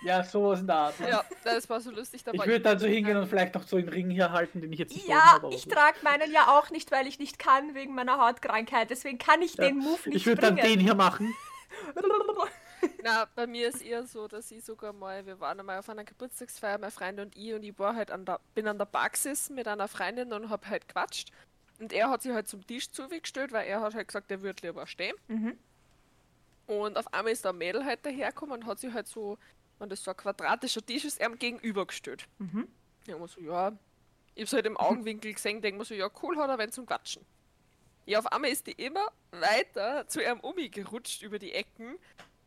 [0.02, 1.00] Ja, sowas in der Art.
[1.00, 1.10] ne?
[1.10, 2.38] Ja, das war so lustig dabei.
[2.44, 4.80] Ich würde dann so hingehen und vielleicht noch so einen Ring hier halten, den ich
[4.80, 5.74] jetzt nicht Ja, habe, aber ich gut.
[5.74, 8.90] trage meinen ja auch nicht, weil ich nicht kann wegen meiner Hautkrankheit.
[8.90, 11.36] Deswegen kann ich Ja, den Move nicht Ich würde dann den hier machen.
[13.04, 16.04] Na, bei mir ist eher so, dass ich sogar mal, wir waren einmal auf einer
[16.06, 19.10] Geburtstagsfeier, mein Freund und ich, und ich war halt an der, bin an der Bar
[19.10, 21.32] gesessen mit einer Freundin und hab halt quatscht.
[21.80, 24.66] Und er hat sich halt zum Tisch zugestellt, weil er hat halt gesagt, er würde
[24.68, 25.16] lieber stehen.
[25.28, 25.58] Mhm.
[26.68, 29.38] Und auf einmal ist da ein Mädel halt dahergekommen und hat sich halt so,
[29.80, 32.28] wenn das so ein quadratischer Tisch ist, ihm gegenübergestellt.
[32.38, 32.68] Mhm.
[33.08, 33.72] Ja, ich mir so, ja,
[34.36, 36.86] ich hab's halt im Augenwinkel gesehen, denk mir so, ja, cool hat er wenn zum
[36.86, 37.26] Quatschen.
[38.06, 41.98] Ja, auf einmal ist die immer weiter zu ihrem Umi gerutscht über die Ecken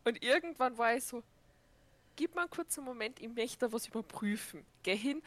[0.03, 1.23] und irgendwann war ich so,
[2.15, 4.65] gib mir einen kurzen Moment, ich möchte da was überprüfen.
[4.83, 5.21] Geh hin.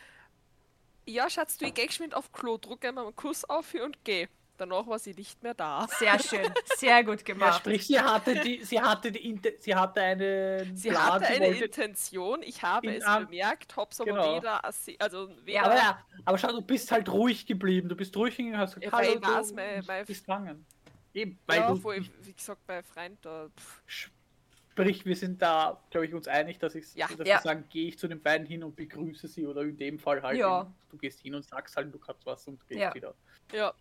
[1.07, 4.05] Ja, Schatz, du, ich geh geschwind auf Klo, drücke mir einen Kuss auf hier und
[4.05, 4.29] geh.
[4.57, 5.87] Danach war sie nicht mehr da.
[5.99, 7.59] Sehr schön, sehr gut Ja, gemacht.
[7.61, 11.47] sprich, sie hatte die, sie hatte die, sie hatte eine Sie Plan, hatte sie eine
[11.49, 14.37] wollte- Intention, ich habe In es An- bemerkt, hab's aber Genau.
[14.37, 17.89] weder, also weder Ja, Aber ja, aber schau, du bist halt ruhig geblieben.
[17.89, 20.65] Du bist ruhig hingegangen, hast gesagt, Ja, hallo, du mein- mein- bist gegangen.
[21.13, 25.81] Eben, weil ja, du, ich, wie gesagt, bei Freund da, pff, sprich, wir sind da,
[25.91, 27.07] glaube ich, uns einig, dass ich, Ja.
[27.09, 27.37] dass Ja.
[27.37, 30.23] wir sagen, gehe ich zu den beiden hin und begrüße sie oder in dem Fall
[30.23, 30.71] halt, Ja.
[30.91, 32.95] du gehst hin und sagst halt, du kannst was und gehst Ja.
[32.95, 33.15] wieder.
[33.53, 33.73] ja,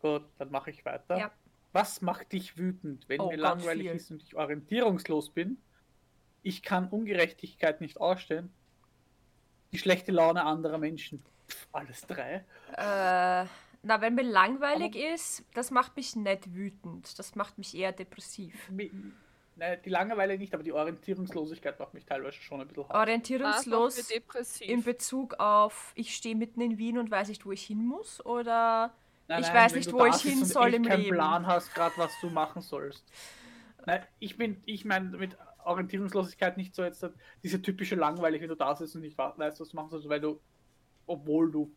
[0.00, 1.16] Gut, dann mache ich weiter.
[1.18, 1.30] Ja.
[1.72, 3.96] Was macht dich wütend, wenn Oh mir langweilig viel.
[3.96, 5.58] ist und ich orientierungslos bin?
[6.42, 8.50] Ich kann Ungerechtigkeit nicht ausstehen.
[9.72, 11.22] Die schlechte Laune anderer Menschen.
[11.48, 12.44] Pff, alles drei.
[12.72, 13.46] Äh,
[13.82, 17.18] na, wenn mir langweilig ist, das macht mich nicht wütend.
[17.18, 18.54] Das macht mich eher depressiv.
[18.70, 18.90] Mi-
[19.56, 22.94] Ne, die Langeweile nicht, aber die Orientierungslosigkeit macht mich teilweise schon ein bisschen hart.
[22.94, 24.08] Orientierungslos
[24.60, 28.24] in Bezug auf, ich stehe mitten in Wien und weiß nicht, wo ich hin muss?
[28.24, 28.94] Oder
[29.28, 31.16] Nein, ich nein, weiß wenn nicht, du wo ich hin soll im keinen Leben.
[31.16, 33.04] Plan hast, gerade was du machen sollst.
[33.86, 37.06] Nein, ich bin, ich meine mit Orientierungslosigkeit nicht so jetzt
[37.42, 40.20] diese typische Langweile, wenn du da sitzt und nicht weißt, was du machen sollst, weil
[40.20, 40.40] du,
[41.06, 41.74] obwohl du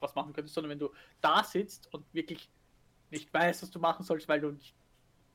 [0.00, 2.50] was machen könntest, sondern wenn du da sitzt und wirklich
[3.10, 4.74] nicht weißt, was du machen sollst, weil du nicht,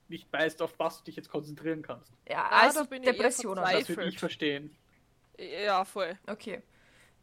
[0.10, 2.12] nicht weißt, auf was du dich jetzt konzentrieren kannst.
[2.30, 3.64] Ja, Ah, also bin ich eher Depressionen.
[3.64, 4.76] Das würde ich verstehen.
[5.38, 6.18] ja, voll.
[6.28, 6.62] Okay.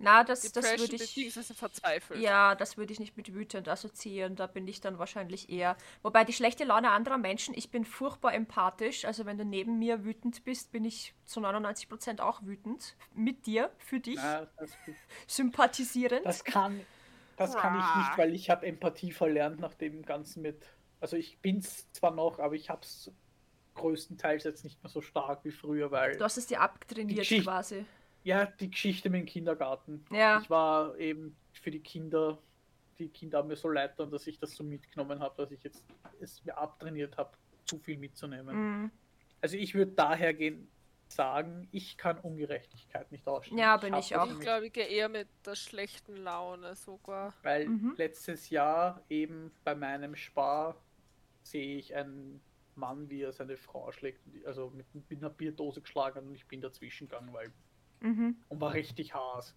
[0.03, 1.35] Na, das, das würde ich.
[1.35, 2.21] verzweifelt.
[2.21, 4.35] Ja, das würde ich nicht mit wütend assoziieren.
[4.35, 5.77] Da bin ich dann wahrscheinlich eher.
[6.03, 9.05] Wobei die schlechte Laune anderer Menschen, ich bin furchtbar empathisch.
[9.05, 12.97] Also wenn du neben mir wütend bist, bin ich zu 99% auch wütend.
[13.13, 14.71] Mit dir, für dich, Na, das,
[15.27, 16.25] sympathisierend.
[16.25, 16.81] das kann,
[17.37, 20.65] das kann ich nicht, weil ich habe Empathie verlernt nach dem Ganzen mit.
[21.01, 23.13] Also ich bin's zwar noch, aber ich habe es
[23.75, 27.85] größtenteils jetzt nicht mehr so stark wie früher, weil du hast es dir abtrainiert quasi.
[28.25, 30.05] Ja die Geschichte mit dem Kindergarten.
[30.11, 30.41] Ja.
[30.41, 32.39] Ich war eben für die Kinder,
[32.99, 35.63] die Kinder haben mir so leid getan, dass ich das so mitgenommen habe, dass ich
[35.63, 35.85] jetzt
[36.21, 37.33] es mir abtrainiert habe,
[37.65, 38.85] zu viel mitzunehmen.
[38.85, 38.91] Mm.
[39.41, 40.69] Also ich würde daher gehen,
[41.13, 43.59] sagen, ich kann Ungerechtigkeit nicht ausstehen.
[43.59, 44.31] Ja, bin ich das auch.
[44.31, 47.35] Ich glaube, ich gehe eher mit der schlechten Laune sogar.
[47.43, 47.95] Weil Mhm.
[47.97, 50.77] letztes Jahr eben bei meinem Spar
[51.43, 52.41] sehe ich einen
[52.77, 56.61] Mann, wie er seine Frau schlägt, also mit, mit einer Bierdose geschlagen und ich bin
[56.61, 57.53] dazwischen gegangen, weil
[58.01, 58.37] Mhm.
[58.49, 59.55] und war richtig Haas.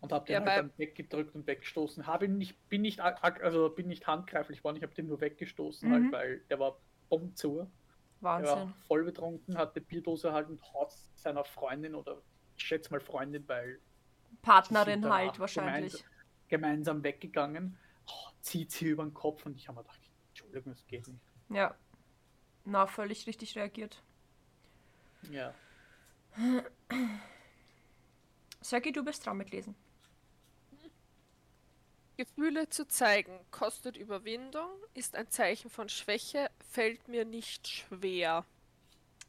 [0.00, 2.06] Und habe den Ja, halt dann weggedrückt und weggestoßen.
[2.08, 5.88] Habe ihn nicht, bin nicht, also bin nicht handgreiflich geworden, ich habe den nur weggestoßen,
[5.88, 5.92] Mhm.
[5.92, 6.76] halt, weil der war.
[7.10, 7.70] Er
[8.20, 8.56] Wahnsinn.
[8.56, 12.22] war voll betrunken, hat eine Bierdose halt und haut seiner Freundin oder
[12.56, 13.78] ich schätze mal Freundin, weil
[14.42, 16.04] Partnerin halt wahrscheinlich.
[16.48, 20.00] gemeinsam weggegangen, oh, zieht sie über den Kopf und ich habe mir gedacht,
[20.30, 21.20] Entschuldigung, das geht nicht.
[21.50, 21.74] Ja.
[22.64, 24.02] Na, völlig richtig reagiert.
[25.30, 25.54] Ja.
[28.62, 29.74] Sergi, du bist dran mit Lesen.
[32.16, 38.44] Gefühle zu zeigen kostet Überwindung, ist ein Zeichen von Schwäche, fällt mir nicht schwer.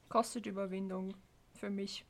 [0.09, 1.15] Kostet Überwindung
[1.55, 2.05] für mich.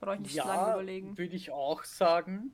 [0.00, 1.16] Brauche ich nicht so lange Ja, überlegen.
[1.18, 2.52] würde ich auch sagen.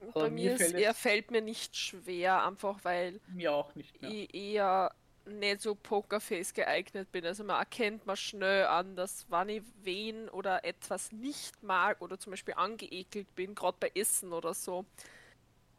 [0.00, 3.52] Aber Bei mir mir ist fällt es- eher fällt mir nicht schwer, einfach weil Mir
[3.52, 4.10] auch nicht mehr.
[4.10, 4.94] ich eher
[5.28, 7.24] nicht so Pokerface geeignet bin.
[7.24, 12.18] Also man erkennt man schnell an, dass wann ich wen oder etwas nicht mag oder
[12.18, 14.84] zum Beispiel angeekelt bin, gerade bei Essen oder so,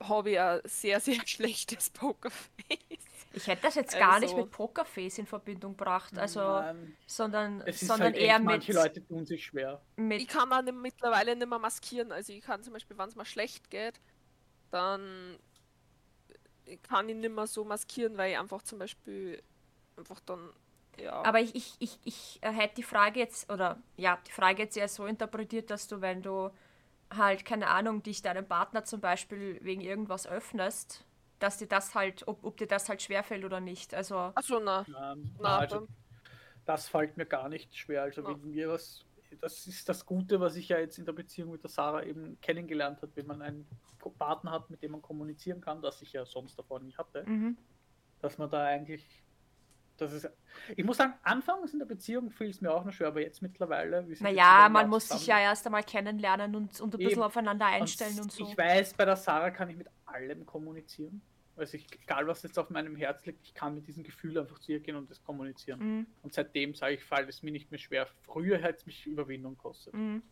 [0.01, 2.47] habe ich ein sehr, sehr schlechtes Pokerface.
[3.33, 7.61] Ich hätte das jetzt gar nicht Also- mit Pokerface in Verbindung gebracht, also, Nein, sondern,
[7.61, 9.81] es ist sondern halt eher echt, mit, manche Leute tun sich schwer.
[9.97, 12.11] mit Ich kann nicht, mittlerweile nicht mehr maskieren.
[12.11, 13.99] Also ich kann zum Beispiel, wenn es mal schlecht geht,
[14.71, 15.37] dann
[16.77, 19.41] kann ich nicht mehr so maskieren, weil ich einfach zum Beispiel
[19.97, 20.51] einfach dann,
[20.97, 21.21] ja.
[21.23, 24.77] Aber ich, ich, ich, ich äh, hätte die Frage jetzt, oder ja, die Frage jetzt
[24.77, 26.51] eher so interpretiert, dass du, wenn du
[27.13, 31.05] halt, keine Ahnung, dich deinem Partner zum Beispiel wegen irgendwas öffnest,
[31.39, 33.93] dass dir das halt, ob, ob dir das halt schwerfällt oder nicht.
[33.93, 34.85] Also, Achso, na.
[34.87, 35.87] Ähm, Na, also, beim-
[36.65, 38.03] das fällt mir gar nicht schwer.
[38.03, 38.29] Also Ja.
[38.29, 39.05] wenn mir was,
[39.37, 42.39] das ist das Gute, was ich ja jetzt in der Beziehung mit der Sarah eben
[42.41, 43.67] kennengelernt habe, wenn man einen
[44.17, 47.57] Partner hat, mit dem man kommunizieren kann, das ich ja sonst davor nie hatte, mhm.
[48.21, 49.23] dass man da eigentlich,
[49.97, 50.29] das ist,
[50.75, 53.41] ich muss sagen, anfangs in der Beziehung fiel es mir auch noch schwer, aber jetzt
[53.41, 57.23] mittlerweile, naja, man muss sich ja erst einmal kennenlernen und, und ein bisschen Eben.
[57.23, 58.47] aufeinander einstellen und so.
[58.47, 61.21] Ich weiß, bei der Sarah kann ich mit allem kommunizieren.
[61.59, 64.59] Also ich, egal was jetzt auf meinem Herz liegt, ich kann mit diesem Gefühl einfach
[64.59, 65.79] zu ihr gehen und das kommunizieren.
[65.79, 66.07] Mhm.
[66.23, 68.07] Und seitdem sage ich, fällt es mir nicht mehr schwer.
[68.23, 69.93] Früher hätte es mich Überwindung gekostet.
[69.93, 70.23] Mhm.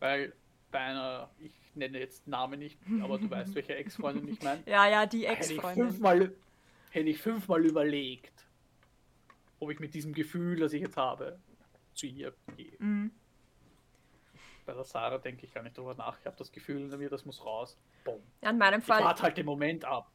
[0.00, 0.32] Weil
[0.70, 4.88] bei einer, ich nenne jetzt Namen nicht, aber du weißt, welche Ex-Freundin ich meine, Ja,
[4.88, 5.86] ja, die hätte ich Ex-Freundin.
[5.86, 6.32] fünfmal,
[6.90, 8.44] hätte ich fünfmal überlegt,
[9.58, 11.38] ob ich mit diesem Gefühl, das ich jetzt habe,
[11.94, 12.76] zu ihr gehe.
[12.78, 13.10] Mhm.
[14.66, 16.18] Bei der Sarah denke ich gar nicht drüber nach.
[16.18, 17.78] Ich habe das Gefühl in mir, das muss raus.
[18.04, 18.20] Boom.
[18.42, 20.10] Ja, in meinem Ich Fall warte halt den Moment ab.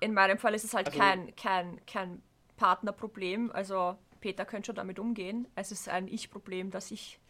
[0.00, 2.22] In meinem Fall ist es halt Also- kein, kein, kein
[2.56, 3.50] Partnerproblem.
[3.52, 5.48] Also Peter könnte schon damit umgehen.
[5.56, 7.20] Es ist ein Ich-Problem, dass ich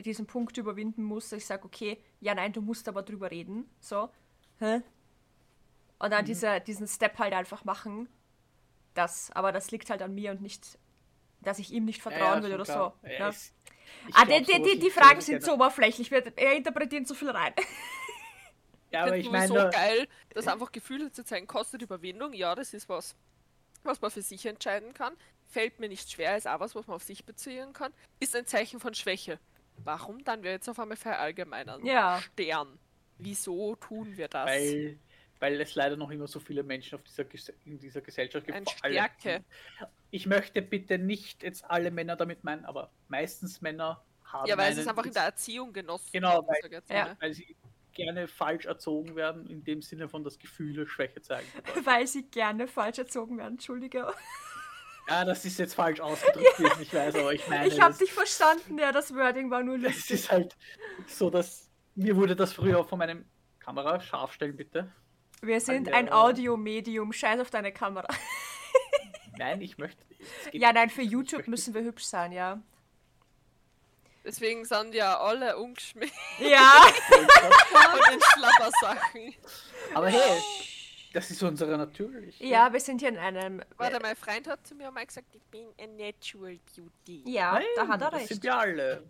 [0.00, 1.28] diesen Punkt überwinden muss.
[1.28, 3.68] dass Ich sage, okay, ja, nein, du musst aber drüber reden.
[3.78, 4.08] So.
[4.58, 4.76] Hä?
[5.98, 6.10] Und Mhm.
[6.10, 8.08] dann diese, diesen Step halt einfach machen.
[8.94, 10.78] Das, aber das liegt halt an mir und nicht,
[11.40, 12.92] dass ich ihm nicht vertrauen würde oder so.
[13.02, 13.32] Ja, Ja.
[14.12, 16.10] Ah, glaub, die, die, die, Fragen sind so oberflächlich.
[16.10, 17.54] Wir wir interpretieren zu viel rein.
[18.92, 22.34] Ja, aber ich meine, so geil, dass einfach Gefühle zu zeigen kostet Überwindung.
[22.34, 23.16] Ja, das ist was,
[23.84, 25.14] was man für sich entscheiden kann.
[25.48, 27.94] Fällt mir nicht schwer, ist auch was, was man auf sich beziehen kann.
[28.20, 29.38] Ist ein Zeichen von Schwäche.
[29.78, 31.84] Warum dann wir jetzt auf einmal verallgemeinern?
[31.86, 32.20] Ja.
[32.20, 32.78] Stern.
[33.18, 34.46] Wieso tun wir das?
[34.46, 34.98] weil,
[35.42, 37.24] weil es leider noch immer so viele Menschen auf dieser,
[37.64, 38.56] in dieser Gesellschaft gibt.
[38.56, 39.44] Ein Stärke.
[40.12, 44.46] Ich möchte bitte nicht jetzt alle Männer damit meinen, aber meistens Männer haben.
[44.48, 46.10] Ja, weil es einen- ist einfach in der Erziehung genossen.
[46.12, 47.16] Genau, weil- jetzt Ja.
[47.20, 47.56] weil sie
[47.92, 51.46] gerne falsch erzogen werden, in dem Sinne von das Gefühle Schwäche zeigen.
[51.84, 53.54] Weil sie gerne falsch erzogen werden.
[53.54, 54.06] Entschuldige.
[55.08, 58.12] Ja, das ist jetzt falsch ausgedrückt, wie ich weiß, aber ich meine, Ich habe dich
[58.12, 58.78] verstanden.
[58.78, 60.10] Ja, das Wording war nur es lustig.
[60.12, 60.56] ist halt
[61.08, 63.26] so, dass mir wurde das früher von meinem
[63.58, 64.90] Kamera scharf stellen, bitte.
[65.44, 67.12] Wir sind ein Audiomedium.
[67.12, 68.06] Scheiß auf deine Kamera.
[69.38, 70.04] Nein, ich möchte.
[70.52, 72.62] Ja, nein, für YouTube müssen wir hübsch sein, ja.
[74.24, 76.70] Deswegen sind ja alle ungeschminkt Ja.
[77.08, 79.34] von den Schlappersachen.
[79.94, 80.40] Aber hey,
[81.12, 82.44] das ist unsere natürliche.
[82.44, 83.62] Ja, wir sind hier in einem.
[83.78, 87.24] Warte, mein Freund hat zu mir mal gesagt, ich bin a natural beauty.
[87.26, 88.28] Ja, Nein, da hat er das recht.
[88.28, 89.02] sind wir alle.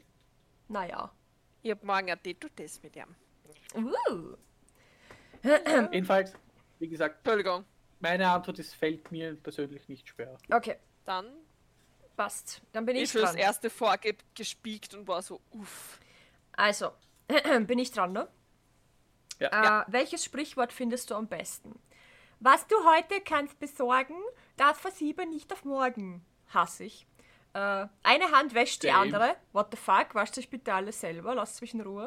[0.68, 1.12] Naja.
[1.60, 3.14] Ich hab morgen ein und das mit ihm.
[3.74, 4.34] Uh.
[5.92, 6.32] Jedenfalls,
[6.78, 7.64] wie gesagt, Entschuldigung.
[8.00, 10.36] meine Antwort ist, fällt mir persönlich nicht schwer.
[10.50, 11.26] Okay, Dann
[12.16, 12.60] passt.
[12.72, 13.36] Dann bin ich ich dran.
[13.36, 15.98] erste vorgespiekt und war so, uff.
[16.52, 16.92] Also,
[17.66, 18.28] bin ich dran, ne?
[19.38, 19.82] Ja.
[19.82, 21.78] Äh, welches Sprichwort findest du am besten?
[22.40, 24.16] Was du heute kannst besorgen,
[24.56, 26.24] das verschiebe nicht auf morgen.
[26.52, 27.06] Hasse ich.
[27.54, 28.98] Äh, eine Hand wäscht die Same.
[28.98, 29.36] andere.
[29.52, 30.14] What the fuck?
[30.14, 31.34] Wascht euch bitte alle selber.
[31.34, 32.06] Lasst mich in Ruhe.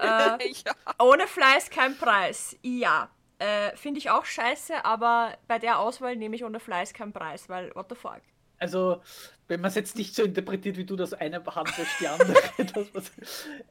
[0.00, 0.72] Äh, ja.
[0.98, 2.56] ohne Fleiß kein Preis.
[2.62, 3.10] Ja.
[3.38, 7.48] Äh, Finde ich auch scheiße, aber bei der Auswahl nehme ich ohne Fleiß keinen Preis,
[7.48, 8.20] weil what the fuck.
[8.58, 9.00] Also,
[9.46, 12.34] wenn man es jetzt nicht so interpretiert, wie du das eine Hand wäscht die andere.
[12.74, 13.12] das, was,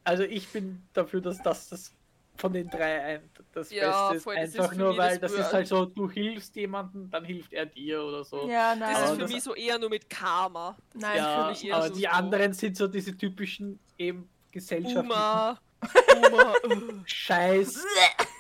[0.05, 1.93] also ich bin dafür, dass das, das
[2.37, 4.23] von den drei ein, das Ja, Beste ist.
[4.23, 7.09] voll, das ist Einfach für nur, weil das das ist halt so, du hilfst jemandem,
[7.09, 8.47] dann hilft er dir oder so.
[8.47, 8.91] Ja, Das nein.
[8.91, 10.77] ist Aber für das- mich so eher nur mit Karma.
[10.93, 12.07] nein, für Ja, mich eher aber so die so.
[12.07, 15.59] anderen sind so diese typischen eben gesellschaftlichen Uma.
[17.05, 17.85] Scheiß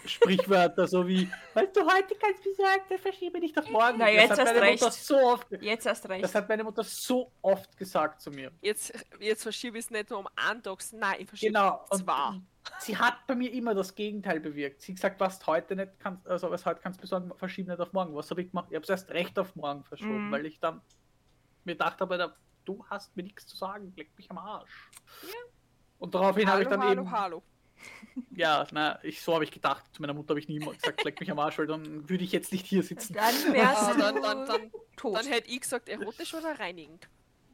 [0.05, 3.97] Sprichwörter, so wie, weißt du, heute kannst du sagen, das verschiebe nicht auf morgen.
[3.97, 4.81] Na, jetzt das hat hast meine recht.
[4.81, 6.23] Mutter so oft, Jetzt erst recht.
[6.23, 8.51] das hat meine Mutter so oft gesagt zu mir.
[8.61, 10.27] Jetzt, jetzt verschiebe ich es nicht nur um
[10.63, 11.85] Tag, nein, ich verschiebe Genau.
[11.91, 12.39] es zwei.
[12.79, 14.81] sie hat bei mir immer das Gegenteil bewirkt.
[14.81, 17.79] Sie hat gesagt, was heute nicht kannst, also was heute kannst du besorgen, verschieben nicht
[17.81, 18.15] auf morgen.
[18.15, 18.67] Was habe ich gemacht?
[18.69, 20.31] Ich habe es erst recht auf morgen verschoben, Mhm.
[20.31, 20.81] weil ich dann
[21.65, 24.89] mir dachte, aber da, du hast mir nichts zu sagen, leck mich am Arsch.
[25.99, 27.43] Und daraufhin habe ich dann hallo, eben, hallo.
[28.31, 29.83] ja, na, ich, so habe ich gedacht.
[29.93, 32.31] Zu meiner Mutter habe ich nie gesagt, leck mich am Arsch, weil dann würde ich
[32.31, 33.13] jetzt nicht hier sitzen.
[33.13, 35.15] Dann Ah, wärst du dann, dann, dann, tot.
[35.17, 37.07] dann hätte ich gesagt, erotisch oder reinigend.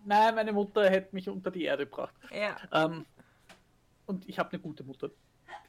[0.06, 2.13] Nein, meine Mutter hätte mich unter die Erde gebracht.
[2.32, 2.58] ja.
[2.71, 3.06] Ähm,
[4.06, 5.10] und ich habe eine gute Mutter.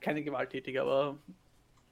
[0.00, 1.18] Keine gewalttätige, aber.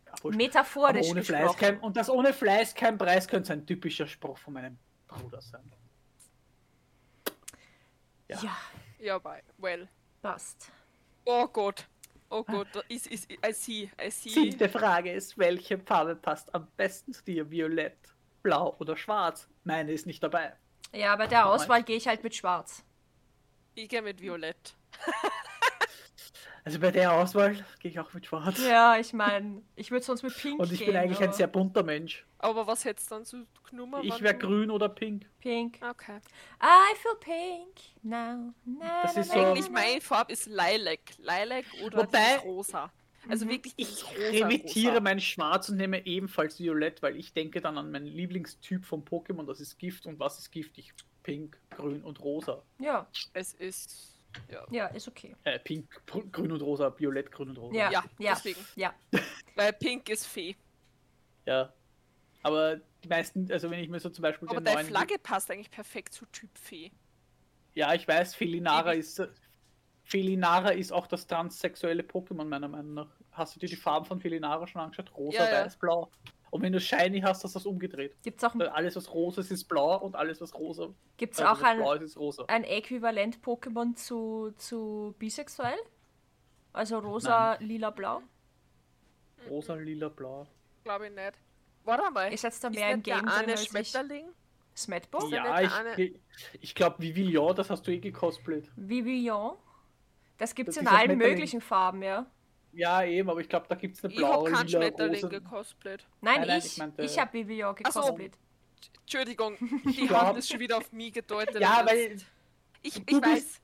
[0.07, 0.25] Ja, wurscht.
[0.25, 4.37] aber Metaphorisch ohne Fleiß kein, und das ohne Fleiß kein Preis könnte ein typischer Spruch
[4.39, 5.63] von meinem Bruder sein.
[8.29, 8.39] Ja.
[8.43, 8.57] Ja,
[8.99, 9.89] Ja, bei, well.
[10.23, 10.73] Passt.
[11.25, 11.87] Oh Gott.
[12.31, 14.31] Oh Gott, da ist, ist, I see, I see.
[14.31, 17.51] Siebte Frage ist, welche Farbe passt am besten zu dir?
[17.51, 17.99] Violett,
[18.43, 19.49] blau oder schwarz?
[19.65, 20.57] Meine ist nicht dabei.
[20.95, 21.47] Ja, bei der.
[21.47, 22.83] Auswahl gehe ich halt mit Schwarz.
[23.75, 24.75] Ich gehe mit Violett.
[26.65, 28.65] Also bei der Auswahl gehe ich auch mit schwarz.
[28.65, 30.87] Ja, ich meine, ich würde sonst mit Pink Und ich gehen.
[30.89, 32.25] bin eigentlich ein aber sehr bunter Mensch.
[32.39, 34.01] Aber was hättest du dann so genommen?
[34.05, 35.27] Ich wäre grün oder pink.
[35.41, 35.79] Pink.
[35.83, 36.19] Okay.
[36.63, 38.53] I feel pink now.
[38.65, 41.01] Na, Das ist so- Eigentlich meine Farbe ist Lilac.
[41.19, 42.93] Lilac oder Wobei- rosa.
[43.29, 43.51] Also Mhm.
[43.51, 48.07] wirklich Ich remittiere mein Schwarz und nehme ebenfalls Violett, weil ich denke dann an meinen
[48.07, 50.07] Lieblingstyp von Pokémon, das ist Gift.
[50.07, 50.93] Und was ist giftig?
[51.23, 52.63] Pink, grün und rosa.
[52.81, 54.12] Ja, Es ist.
[54.51, 54.67] Ja.
[54.71, 55.35] ja, ist okay.
[55.45, 55.89] Äh, pink,
[56.33, 57.75] grün und rosa, violett, grün und rosa.
[57.77, 58.61] Ja, Ja, ja, deswegen.
[58.77, 58.95] ja.
[59.57, 60.57] Weil Pink ist Fee.
[61.47, 61.73] Ja.
[62.43, 64.85] Aber die meisten, also wenn ich mir so zum Beispiel Aber den deine.
[64.89, 66.91] Flagge passt eigentlich perfekt zu Typ Fee.
[67.75, 69.23] Ja, ich weiß, Felinara ist.
[70.05, 73.09] Felinara ist auch das transsexuelle Pokémon, meiner Meinung nach.
[73.31, 75.15] Hast du dir die Farben von Felinara schon angeschaut?
[75.17, 75.65] Rosa, Ja, ja.
[75.65, 76.11] weiß, blau.
[76.53, 78.15] Und wenn du Shiny hast, hast du das umgedreht.
[78.23, 81.65] Gibt's auch, Alles, was rosa ist, ist blau und alles, was rosa gibt's also auch
[81.67, 82.45] was blau ein, ist, ist rosa.
[82.47, 85.79] ein Äquivalent-Pokémon zu, zu bisexuell?
[86.75, 88.21] Also rosa, lila, blau?
[89.49, 90.47] Rosa, lila, blau.
[90.85, 91.33] Glaube ich nicht.
[91.85, 92.31] Warte mal.
[92.31, 93.69] Ist jetzt da ist mehr im nicht der Game drin als ich?
[93.71, 94.27] Schmetterling?
[94.77, 95.27] Smetbo?
[95.29, 95.59] Ja.
[95.63, 96.13] Ich, eine-
[96.61, 98.71] ich glaube, Vivillon, das hast du eh gecosplayt.
[98.77, 99.57] Vivillon?
[100.37, 102.27] Das gibt's Das in ist allen möglichen Farben, ja.
[102.73, 106.07] Ja, eben, aber ich glaube, da gibt es eine Ich habe blaue, keinen Schmetterling gecosplayt.
[106.21, 106.65] Nein, Nein, nein, ich.
[106.67, 108.01] ich meinte- ich habe Vivillon Ach so.
[108.01, 108.39] gecosplayt.
[109.03, 111.61] Entschuldigung, die glaub- Hand ist schon wieder auf mich gedeutet.
[111.61, 112.27] Ja, weil jetzt-
[112.83, 113.61] Ich, du ich bist- weiß.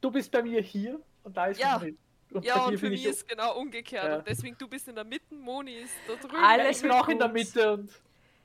[0.00, 1.78] du bist bei mir hier und da ist Ja.
[1.78, 1.96] Moni.
[2.32, 4.04] Und Ja, und für mich ich ist genau umgekehrt.
[4.04, 4.16] Ja.
[4.18, 6.36] Und deswegen, du bist in der Mitte, Moni ist da drüben.
[6.42, 7.28] Alles ich bin auch in der.
[7.28, 7.90] Mitte und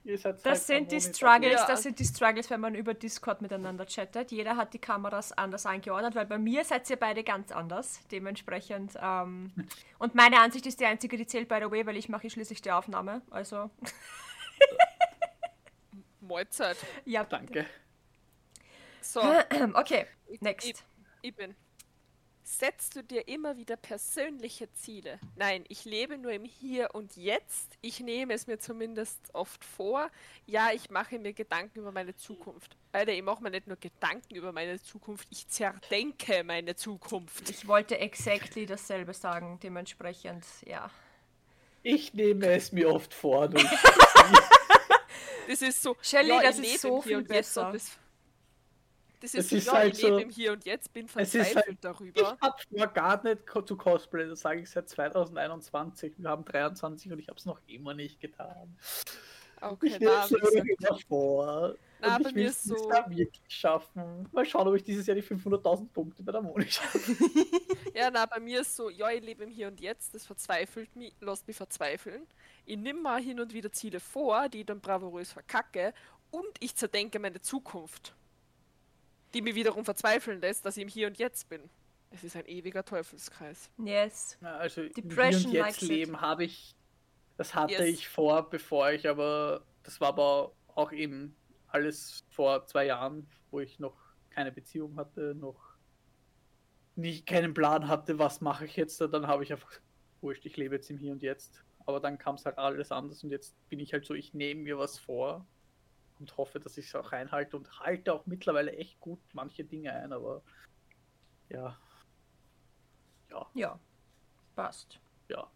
[0.03, 1.01] ihr seid zwei Das sind die.
[1.01, 1.67] Struggles, Ja.
[1.67, 4.31] das sind die Struggles, wenn man über Discord miteinander chattet.
[4.31, 7.99] Jeder hat die Kameras anders angeordnet, weil bei mir seid ihr beide ganz anders.
[8.11, 8.93] Dementsprechend.
[9.01, 9.51] Ähm,
[9.99, 12.61] und meine Ansicht ist die einzige, die zählt by the way, weil ich mache schließlich
[12.61, 13.21] die Aufnahme.
[13.29, 13.69] Also,
[16.21, 16.77] Mahlzeit.
[17.05, 17.23] ja.
[17.23, 17.65] Danke.
[19.01, 19.21] So,
[19.73, 20.83] Okay, ich, next.
[21.21, 21.55] ich bin.
[22.59, 25.19] Setzt du dir immer wieder persönliche Ziele?
[25.37, 27.77] Nein, ich lebe nur im Hier und Jetzt.
[27.79, 30.11] Ich nehme es mir zumindest oft vor.
[30.47, 32.75] Ja, ich mache mir Gedanken über meine Zukunft.
[32.91, 37.49] Leider eben auch mal nicht nur Gedanken über meine Zukunft, ich zerdenke meine Zukunft.
[37.49, 40.91] Ich wollte exactly dasselbe sagen, dementsprechend, ja.
[41.83, 43.49] Ich nehme es mir oft vor.
[45.47, 45.97] Das ist so.
[46.01, 47.73] Shelley, ja, das ich ist so viel und Jetzt besser.
[49.21, 51.55] Das, ist, ist ja, halt ich lebe so- im Hier und Jetzt, bin ist verzweifelt
[51.55, 52.37] halt- Ich darüber.
[52.41, 56.13] habe vor gar nicht zu cosplayen, das sage ich seit 2021.
[56.17, 58.75] Wir haben 23 und ich habe es noch immer nicht getan.
[59.63, 61.75] Okay, Ich nehme es immer vor.
[61.99, 64.27] Na, und ich will es so- da wirklich schaffen.
[64.31, 66.99] Mal schauen, ob ich dieses Jahr die 500.000 Punkte bei der Moni schaffe.
[67.93, 70.95] Ja, na, bei mir ist so, ja, ich lebe im Hier und Jetzt, das verzweifelt
[70.95, 72.25] mich, lässt mich verzweifeln.
[72.65, 75.93] Ich nimm mal hin und wieder Ziele vor, die ich dann bravourös verkacke
[76.31, 78.15] und ich zerdenke meine Zukunft,
[79.33, 81.69] die mich wiederum verzweifeln lässt, dass ich im Hier und Jetzt bin.
[82.11, 83.69] Es ist ein ewiger Teufelskreis.
[83.77, 84.37] Yes.
[84.41, 86.75] Na, Also im Hier Depression und jetzt leben habe ich,
[87.37, 87.81] das hatte Yes.
[87.81, 91.35] ich vor, bevor ich aber, das war aber auch eben
[91.67, 93.95] alles vor zwei Jahren, wo ich noch
[94.29, 95.57] keine Beziehung hatte, noch
[96.95, 99.71] nicht keinen Plan hatte, was mache ich jetzt, dann habe ich einfach,
[100.19, 101.63] wurscht, ich lebe jetzt im Hier und Jetzt.
[101.85, 104.61] Aber dann kam es halt alles anders und jetzt bin ich halt so, ich nehme
[104.61, 105.45] mir was vor
[106.21, 109.91] und hoffe, dass ich es auch einhalte und halte auch mittlerweile echt gut manche Dinge
[109.93, 110.41] ein, aber
[111.49, 111.77] ja.
[113.29, 113.79] Ja, Ja,
[114.55, 114.99] passt.
[115.27, 115.49] ja.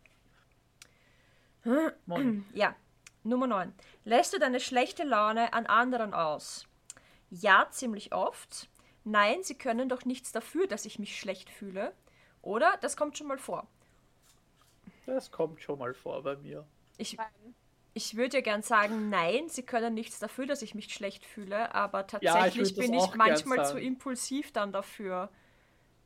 [2.05, 2.45] Moin.
[2.53, 2.75] Ja,
[3.23, 3.73] Nummer 9.
[4.03, 6.67] Lässt du deine schlechte Laune an anderen aus?
[7.29, 8.69] Ja, ziemlich oft.
[9.03, 11.93] Nein, sie können doch nichts dafür, dass ich mich schlecht fühle.
[12.41, 12.77] Oder?
[12.81, 13.67] Das kommt schon mal vor.
[15.05, 16.65] Das kommt schon mal vor bei mir.
[16.97, 17.17] Ich,
[17.95, 21.73] ich würde ja gern sagen, nein, sie können nichts dafür, dass ich mich schlecht fühle,
[21.73, 25.29] aber tatsächlich würd das bin ich manchmal zu impulsiv dann dafür,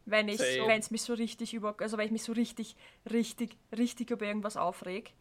[0.06, 2.75] wenn ich, wenn es mich so richtig über, also wenn ich mich so richtig,
[3.12, 5.13] richtig, richtig über irgendwas aufreg,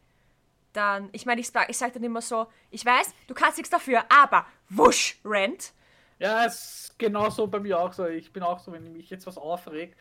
[0.74, 4.04] dann, ich meine, ich, ich sage dann immer so, ich weiß, du kannst nichts dafür,
[4.10, 5.72] aber wusch, Rent.
[6.18, 8.06] Ja, es ist genauso bei mir auch so.
[8.06, 9.96] Ich bin auch so, wenn mich jetzt was aufregt,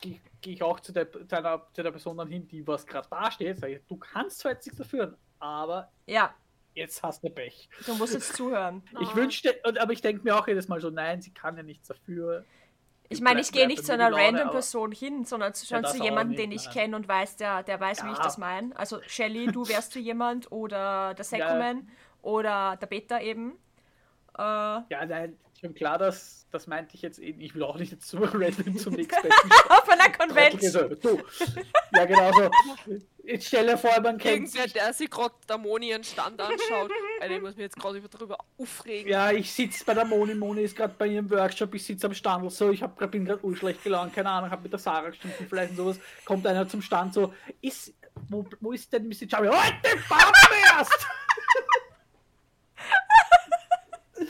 [0.00, 2.86] gehe geh ich auch zu der, zu, einer, zu der Person dann hin, die was
[2.86, 6.32] gerade da steht, sage ich, du kannst zwar jetzt nichts dafür, aber Ja,
[6.74, 7.68] jetzt hast du Pech.
[7.86, 8.82] du musst jetzt zuhören.
[9.00, 11.62] Ich wünschte, und- aber ich denke mir auch jedes Mal so, nein, sie kann ja
[11.62, 12.44] nichts dafür.
[13.12, 15.96] Ich meine, ich gehe nicht zu einer Laune, random Person hin, sondern zu, schon das
[15.96, 18.22] zu jemandem, den ich kenne und weiß, der, der weiß, wie ich Ja.
[18.22, 18.76] das meine.
[18.78, 21.90] Also Shelly, du wärst so jemand oder der Sekoman
[22.22, 23.58] oder der Beta eben.
[24.38, 27.40] Äh, Ja, nein, schon klar, dass, das meinte ich jetzt eben.
[27.40, 29.28] Ich will auch nicht jetzt so random zum nächsten
[29.68, 30.96] auf einer Convention.
[31.00, 31.20] Du.
[31.94, 32.50] Ja, genau so.
[33.22, 34.72] Jetzt stell dir vor, man kennt Irgendwer, sich.
[34.72, 38.08] der sich gerade der Moni ihren Stand anschaut, Alter, ich muss mich jetzt gerade über-
[38.08, 39.08] drüber aufregen.
[39.10, 40.34] Ja, ich sitze bei der Moni.
[40.34, 41.72] Moni ist gerade bei ihrem Workshop.
[41.74, 42.70] Ich sitze am Stand so.
[42.70, 44.14] Ich hab, grad- bin gerade urschlecht gelaunt.
[44.14, 45.98] Keine Ahnung, hab mit der Sarah gestunken vielleicht und sowas.
[46.24, 47.32] Kommt einer zum Stand so.
[47.60, 47.92] Ist,
[48.28, 49.28] wo, wo ist denn Mr.
[49.30, 49.48] Chavi?
[49.48, 50.32] Heute Baum
[50.76, 51.06] erst!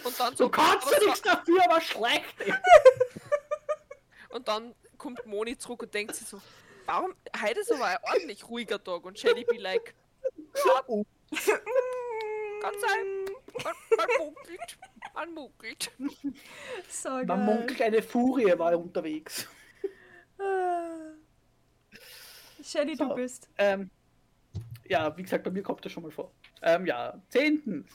[0.05, 2.35] Und dann so, Du kannst ja so- nichts dafür, aber schlecht.
[4.31, 6.41] Und dann kommt Moni zurück und denkt sich so,
[6.87, 9.05] warum, heute ist aber ein ordentlich ruhiger Tag.
[9.05, 9.95] Und Shelly be like,
[10.87, 11.05] Oh.
[12.63, 13.25] kann sein,
[13.65, 14.79] man, man munkelt,
[15.15, 15.91] man munkelt.
[16.89, 17.37] So Man geil.
[17.39, 19.49] munkelt, eine Furie war unterwegs.
[22.63, 23.15] Shelly, du So.
[23.15, 23.49] bist.
[23.59, 23.91] Ähm,
[24.89, 26.31] ja, wie gesagt, bei mir kommt das schon mal vor.
[26.63, 27.89] Ähm, ja, zehntens.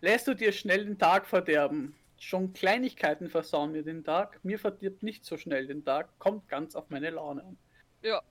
[0.00, 1.94] Lässt du dir schnell den Tag verderben?
[2.18, 4.40] Schon Kleinigkeiten versauen mir den Tag.
[4.44, 6.18] Mir verdirbt nicht so schnell den Tag.
[6.18, 7.58] Kommt ganz auf meine Laune an.
[8.02, 8.22] Ja,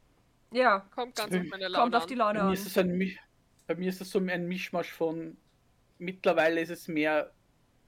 [0.51, 2.19] Ja, kommt ganz auf meine Laune kommt auf die an.
[2.19, 2.53] Laune Bei mir, an.
[2.53, 2.97] ist es ein,
[3.67, 5.37] bei mir ist es so ein Mischmasch von.
[5.97, 7.33] Mittlerweile ist es mehr.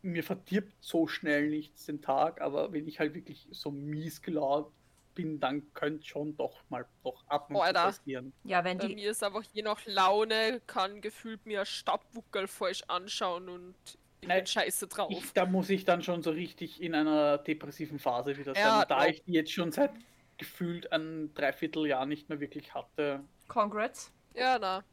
[0.01, 4.73] Mir verdirbt so schnell nichts den Tag, aber wenn ich halt wirklich so mies gelaunt
[5.21, 7.83] bin, dann könnte schon doch mal doch ab und zu Alter.
[7.83, 8.33] passieren.
[8.43, 8.95] Ja, wenn Bei die.
[8.95, 13.75] mir ist einfach je nach Laune, kann gefühlt mir ein Staubwuckel falsch anschauen und
[14.21, 15.11] ich Nein, bin scheiße drauf.
[15.11, 18.63] Ich, da muss ich dann schon so richtig in einer depressiven Phase wieder sein.
[18.63, 19.05] Ja, da doch.
[19.07, 19.91] ich die jetzt schon seit
[20.37, 24.11] gefühlt ein Dreivierteljahr nicht mehr wirklich hatte, Congrats.
[24.35, 24.83] Ja, na.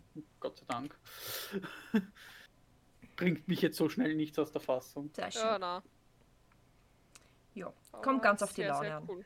[0.40, 0.98] Gott sei Dank,
[3.16, 5.10] bringt mich jetzt so schnell nichts aus der Fassung.
[5.14, 5.42] Sehr schön.
[5.42, 5.82] Ja, na.
[7.54, 7.72] Ja.
[7.92, 9.24] Aber Kommt ganz auf die sehr, Laune sehr an.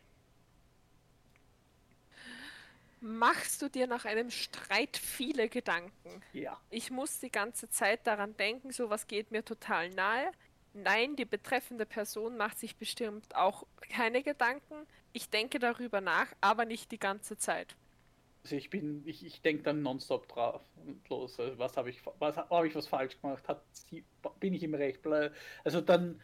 [3.00, 6.22] Machst du dir nach einem Streit viele Gedanken?
[6.32, 6.60] Ja.
[6.70, 10.30] Ich muss die ganze Zeit daran denken, sowas geht mir total nahe.
[10.72, 14.86] Nein, die betreffende Person macht sich bestimmt auch keine Gedanken.
[15.12, 17.74] Ich denke darüber nach, aber nicht die ganze Zeit.
[18.44, 21.38] Also ich bin, ich, ich denke dann nonstop drauf und los.
[21.40, 23.46] Also was habe ich, was habe ich was falsch gemacht?
[23.48, 24.04] Hat sie,
[24.38, 25.06] bin ich im Recht?
[25.64, 26.20] Also dann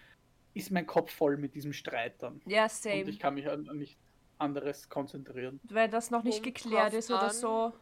[0.55, 2.41] ist mein Kopf voll mit diesem Streit dann.
[2.47, 3.03] Ja, Und same.
[3.11, 3.99] ich kann mich an, an nicht
[4.39, 5.61] anderes konzentrieren.
[5.65, 7.73] Wenn das noch nicht Kommt geklärt ist oder so.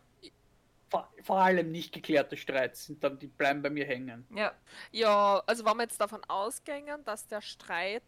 [0.90, 4.26] Vor, vor allem nicht geklärte Streits sind dann, die bleiben bei mir hängen.
[4.34, 4.52] Ja.
[4.92, 8.02] Ja, also wenn wir jetzt davon ausgehen, dass der Streit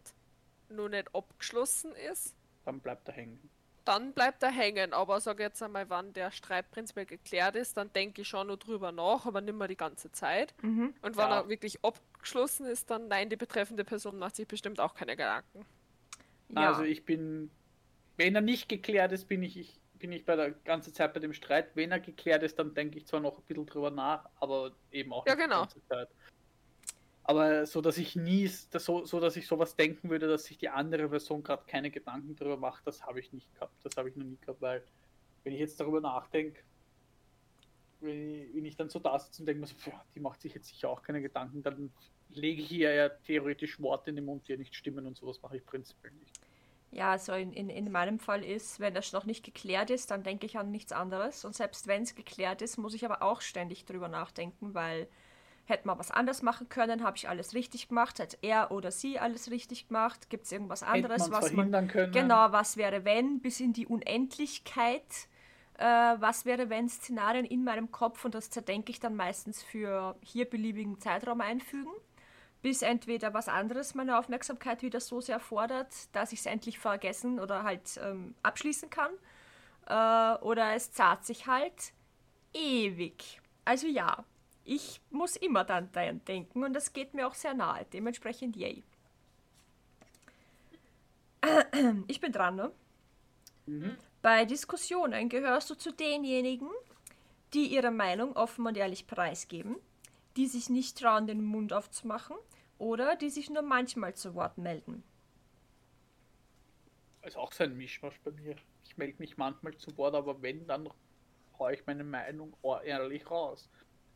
[0.69, 3.49] nur nicht abgeschlossen ist, Dann bleibt er hängen.
[3.83, 4.93] dann bleibt er hängen.
[4.93, 8.57] Aber sag jetzt einmal, wann der Streit prinzipiell geklärt ist, dann denke ich schon nur
[8.57, 10.53] drüber nach, aber nicht mehr die ganze Zeit.
[10.61, 10.93] Mhm.
[11.01, 11.39] Und wenn Ja.
[11.39, 15.65] er wirklich abgeschlossen ist, dann nein, die betreffende Person macht sich bestimmt auch keine Gedanken.
[16.49, 16.69] Ja.
[16.69, 17.49] Also ich bin,
[18.17, 21.19] wenn er nicht geklärt ist, bin ich, ich bin ich bei der ganzen Zeit bei
[21.19, 21.75] dem Streit.
[21.75, 25.11] Wenn er geklärt ist, dann denke ich zwar noch ein bisschen drüber nach, aber eben
[25.13, 25.65] auch Ja, nicht genau.
[25.65, 26.09] die ganze Zeit.
[27.23, 30.69] Aber so, dass ich nie, so, so, dass ich sowas denken würde, dass sich die
[30.69, 33.73] andere Person gerade keine Gedanken drüber macht, das habe ich nicht gehabt.
[33.83, 34.83] Das habe ich noch nie gehabt, weil
[35.43, 36.61] wenn ich jetzt darüber nachdenke,
[37.99, 40.41] wenn ich, wenn ich dann so da sitze und denke mir so, "Pff, die macht
[40.41, 41.91] sich jetzt sicher auch keine Gedanken, dann
[42.29, 45.41] lege ich ihr ja theoretisch Worte in den Mund, die ja nicht stimmen und sowas
[45.41, 46.39] mache ich prinzipiell nicht.
[46.91, 50.23] Ja, also in, in, in meinem Fall ist, wenn das noch nicht geklärt ist, dann
[50.23, 51.43] denke ich an nichts anderes.
[51.45, 55.07] Und selbst wenn es geklärt ist, muss ich aber auch ständig drüber nachdenken, weil
[55.67, 57.03] Hätte man was anders machen können?
[57.03, 58.21] Habe ich alles richtig gemacht?
[58.21, 60.29] Hat er oder sie alles richtig gemacht?
[60.29, 62.13] Gibt es irgendwas anderes, was man können?
[62.13, 65.27] Genau, was wäre wenn, bis in die Unendlichkeit.
[65.77, 70.15] Äh, was wäre wenn Szenarien in meinem Kopf und das zerdenke ich dann meistens für
[70.21, 71.91] hier beliebigen Zeitraum einfügen,
[72.61, 77.39] bis entweder was anderes meine Aufmerksamkeit wieder so sehr fordert, dass ich es endlich vergessen
[77.39, 79.11] oder halt ähm, abschließen kann.
[79.87, 81.93] Äh, oder es zahlt sich halt
[82.53, 83.41] ewig.
[83.65, 84.23] Also ja,
[84.65, 87.85] ich muss immer dann daran denken und das geht mir auch sehr nahe.
[87.93, 88.83] Dementsprechend yay.
[92.07, 92.71] Ich bin dran, ne?
[93.65, 93.97] Mhm.
[94.21, 96.69] Bei Diskussionen gehörst du zu denjenigen,
[97.53, 99.77] die ihre Meinung offen und ehrlich preisgeben,
[100.37, 102.37] die sich nicht trauen, den Mund aufzumachen
[102.77, 105.03] oder die sich nur manchmal zu Wort melden.
[107.23, 108.55] ist auch so ein Mischmasch bei mir.
[108.85, 110.89] Ich melde mich manchmal zu Wort, aber wenn, dann
[111.59, 113.69] haue ich meine Meinung ehrlich raus.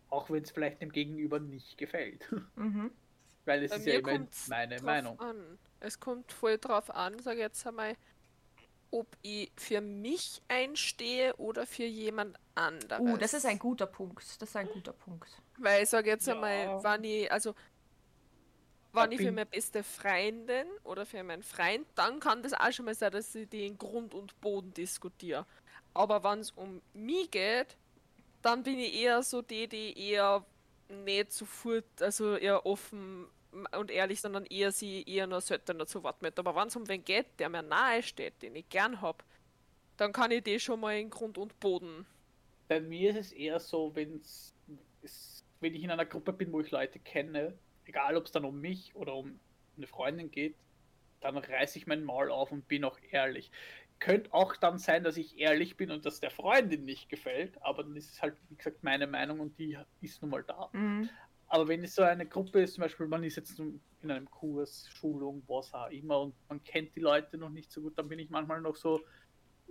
[0.09, 2.29] Auch wenn es vielleicht dem Gegenüber nicht gefällt.
[2.55, 2.91] Mhm.
[3.45, 5.19] Weil es Bei ist ja immer kommt's meine drauf Meinung.
[5.19, 5.57] An.
[5.79, 7.95] Es kommt voll drauf an, sage ich jetzt einmal,
[8.91, 13.01] ob ich für mich einstehe oder für jemand anderes.
[13.01, 14.23] Uh, das ist ein guter Punkt.
[14.39, 15.41] Das ist ein guter Punkt.
[15.63, 16.33] Weil ich sage jetzt Ja.
[16.33, 17.53] einmal, wenn ich, also
[18.93, 22.71] wenn Ich ich für meine beste Freundin oder für meinen Freund, dann kann das auch
[22.71, 25.45] schon mal sein, dass ich die in Grund und Boden diskutiere.
[25.93, 27.77] Aber wenn es um mich geht,
[28.41, 30.45] dann bin ich eher so die, die eher
[30.89, 33.27] nicht sofort, also eher offen
[33.77, 36.37] und ehrlich, sondern eher sie eher nur seltener zu Wort mit.
[36.39, 39.23] Aber wenn es um wen geht, der mir nahe steht, den ich gern hab,
[39.97, 42.05] dann kann ich die schon mal in Grund und Boden.
[42.67, 44.55] Bei mir ist es eher so, wenn's,
[45.01, 45.30] es,
[45.61, 48.59] wenn ich in einer Gruppe bin, wo ich Leute kenne, egal ob es dann um
[48.59, 49.39] mich oder um
[49.77, 50.55] eine Freundin geht,
[51.21, 53.51] dann reiße ich mein Maul auf und bin auch ehrlich.
[53.99, 57.83] Könnte auch dann sein, dass ich ehrlich bin und das der Freundin nicht gefällt, aber
[57.83, 60.69] dann ist es halt, wie gesagt, meine Meinung und die ist nun mal da.
[60.73, 61.09] Mhm.
[61.47, 64.87] Aber wenn es so eine Gruppe ist, zum Beispiel, man ist jetzt in einem Kurs,
[64.89, 68.19] Schulung, was auch immer, und man kennt die Leute noch nicht so gut, dann bin
[68.19, 69.01] ich manchmal noch so,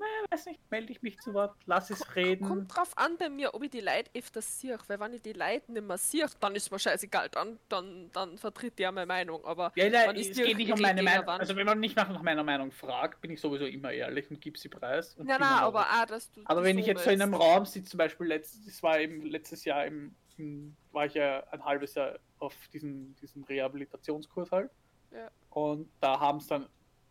[0.01, 2.47] na, weiß nicht, melde ich mich zu Wort, lass es reden.
[2.47, 4.79] Kommt drauf an bei mir, ob ich die Leute öfters sehe.
[4.87, 8.39] Weil wenn ich die Leute nicht mehr sehe, dann ist mir scheißegal, dann, dann, dann
[8.39, 9.45] vertritt der meine Meinung.
[9.45, 11.29] Aber Ja, nein, ich es geht nicht um meine Meinung.
[11.29, 14.59] Also wenn man nicht nach, meiner Meinung fragt, bin ich sowieso immer ehrlich und gebe
[14.59, 15.17] sie preis.
[15.19, 16.41] Ja, dann aber auch- dass du.
[16.45, 17.35] aber wenn ich jetzt so in einem.
[17.35, 21.45] Raum sitze, zum Beispiel letztes, das war eben letztes Jahr im, im war ich ja
[21.51, 24.71] ein halbes Jahr auf diesem, diesem Rehabilitationskurs halt.
[25.11, 25.31] Ja.
[25.51, 26.67] Und da haben es dann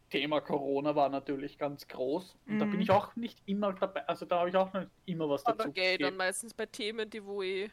[0.09, 2.37] Thema Corona war natürlich ganz groß.
[2.47, 2.81] Und da bin Mhm.
[2.81, 5.73] ich auch nicht immer dabei, also da habe ich auch nicht immer was Aber dazu
[5.73, 7.71] gehe ich dann meistens bei Themen, die wo ich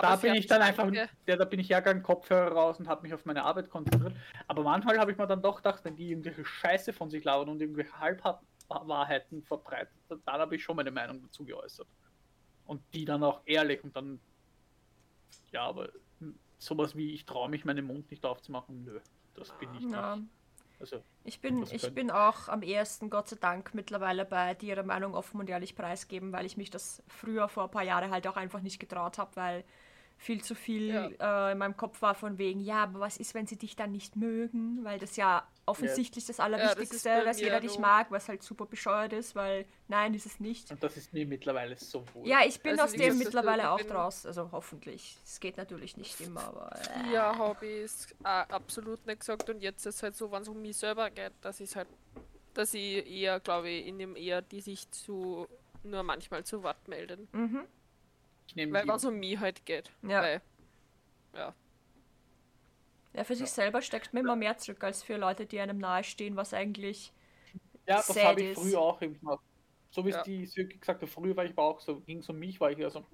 [0.00, 0.90] Da bin ich dann einfach,
[1.26, 4.16] ja, da bin ich hergegangen, Kopfhörer raus und habe mich auf meine Arbeit konzentriert.
[4.46, 7.48] Aber manchmal habe ich mir dann doch gedacht, wenn die irgendwelche Scheiße von sich labern
[7.50, 11.88] und irgendwelche Halbwahrheiten verbreitet, dann habe ich schon meine Meinung dazu geäußert.
[12.64, 14.22] Und die dann auch ehrlich und dann,
[15.52, 15.90] ja, aber
[16.58, 19.00] sowas wie, ich traue mich, meinen Mund nicht aufzumachen, nö,
[19.34, 20.16] das bin ich Ja.
[20.16, 20.22] nicht.
[20.80, 24.82] Also, Ich bin, ich bin auch am ehesten, Gott sei Dank, mittlerweile bei, die ihre
[24.82, 28.26] Meinung offen und ehrlich preisgeben, weil ich mich das früher vor ein paar Jahren halt
[28.26, 29.64] auch einfach nicht getraut habe, weil
[30.20, 33.46] viel zu viel äh, in meinem Kopf war von wegen, ja, aber was ist, wenn
[33.46, 34.84] sie dich dann nicht mögen?
[34.84, 38.28] Weil das ja offensichtlich das das ist Allerwichtigste, bei dass mir jeder dich mag, was
[38.28, 40.70] halt super bescheuert ist, weil nein, ist es nicht.
[40.70, 42.28] und das ist mir mittlerweile so wohl.
[42.28, 45.16] Ja, ich bin Also, aus dem mittlerweile auch draus, also hoffentlich.
[45.24, 49.62] Es geht natürlich nicht immer, aber äh, Ja, habe ich es absolut nicht gesagt und
[49.62, 51.88] jetzt ist halt so, wenn es um mich selber geht, dass ich halt,
[52.52, 55.48] dass ich eher, glaube ich, in dem eher die sich zu
[55.82, 57.26] nur manchmal zu Wort melden.
[57.32, 57.64] mhm.
[58.50, 59.92] Ich nehme Weil es um mich halt geht.
[60.02, 60.22] Ja.
[60.22, 60.42] Weil,
[61.36, 61.54] ja.
[63.14, 66.34] ja, für sich selber steckt man immer mehr zurück als für Leute, die einem nahestehen,
[66.34, 67.12] was eigentlich
[67.86, 69.44] Ja, das habe ich früher auch immer gemacht.
[69.90, 70.22] So wie es Ja.
[70.24, 72.72] die Sirki gesagt hat, früher war ich aber auch so, ging es um mich, war
[72.72, 73.04] ich ja so,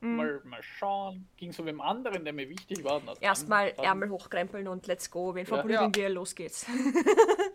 [0.00, 3.02] mm, mal, mal schauen, ging so mit dem anderen, der mir wichtig war.
[3.20, 5.34] erstmal Ärmel hochkrempeln und let's go.
[5.34, 5.54] Wen Ja.
[5.54, 5.94] verprügeln Ja.
[5.94, 6.08] wir?
[6.08, 6.66] Los geht's.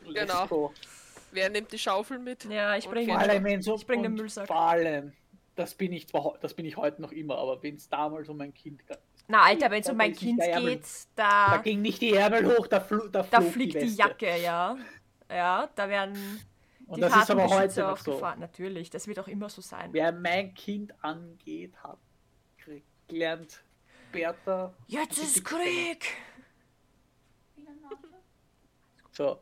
[0.05, 0.47] let's Genau.
[0.47, 0.73] go.
[1.31, 2.45] Wer nimmt die Schaufel mit?
[2.45, 4.45] ja, ich bringe Ich bring den Müllsack.
[4.47, 5.13] Vor allem,
[5.59, 8.37] das bin ich zwar, das bin ich heute noch immer, aber wenn es damals um
[8.37, 8.97] mein Kind ging,
[9.27, 10.77] Na, Alter, wenn es um mein Kind Ärmel.
[10.77, 10.85] geht,
[11.15, 14.01] da da, ging nicht die Ärmel hoch, da, fl da, da fliegt die, Weste.
[14.01, 14.77] Jacke, ja.
[15.29, 16.15] Ja, da werden
[16.87, 18.13] Und die das ist aber heute noch so.
[18.13, 18.39] aufgefahren.
[18.39, 19.89] Natürlich, das wird auch immer so sein.
[19.91, 21.99] Wer mein Kind angeht, hat
[22.57, 23.61] Krieg gelernt.
[24.13, 24.73] Bertha.
[24.87, 25.43] Jetzt die ist.
[25.43, 26.05] Krieg!
[29.11, 29.39] So.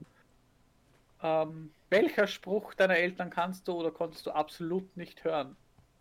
[1.22, 5.56] Ähm, welcher Spruch deiner Eltern kannst du oder konntest du absolut nicht hören?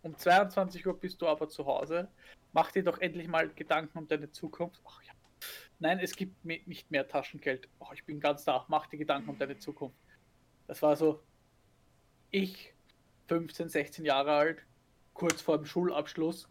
[0.07, 2.07] Um 22 Uhr bist du aber zu Hause.
[2.52, 4.80] Mach dir doch endlich mal Gedanken um deine Zukunft.
[4.86, 5.12] Ach ja.
[5.80, 7.68] Nein, es gibt nicht mehr Taschengeld.
[7.80, 8.64] Oh, ich bin ganz da.
[8.68, 9.98] Mach dir Gedanken um deine Zukunft.
[10.68, 11.24] Das war so,
[12.30, 12.72] ich,
[13.26, 14.64] 15, 16 Jahre alt,
[15.12, 16.48] kurz vor dem Schulabschluss,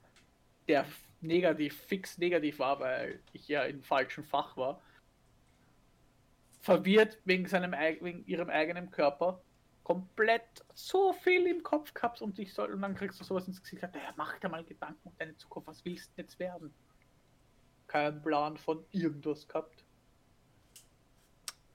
[0.67, 0.85] der
[1.21, 4.81] negativ, fix negativ war, weil ich ja im falschen Fach war.
[6.59, 9.41] Verwirrt wegen seinem wegen ihrem eigenen Körper.
[9.85, 13.61] Komplett so viel im Kopf gehabt und ich soll, und dann kriegst du sowas ins
[13.61, 13.83] Gesicht.
[13.83, 15.67] Ja, mach dir mal Gedanken um deine Zukunft.
[15.67, 16.73] Was willst du jetzt werden?
[17.85, 19.85] Keinen Plan von irgendwas gehabt.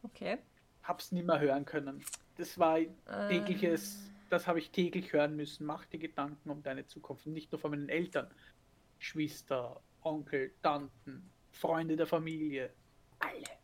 [0.03, 0.39] Okay.
[0.83, 2.05] Hab's nie mehr hören können.
[2.37, 2.81] Das war
[3.29, 5.65] tägliches, das habe ich täglich hören müssen.
[5.65, 7.29] Mach dir Gedanken um deine Zukunft.
[7.29, 8.29] Nicht nur von meinen Eltern.
[8.99, 12.75] Geschwister, Onkel, Tanten, Freunde der Familie.
[13.21, 13.60] Alle.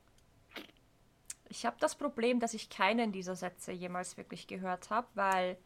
[1.48, 5.56] Ich habe das Problem, dass ich keinen dieser Sätze jemals wirklich gehört habe, weil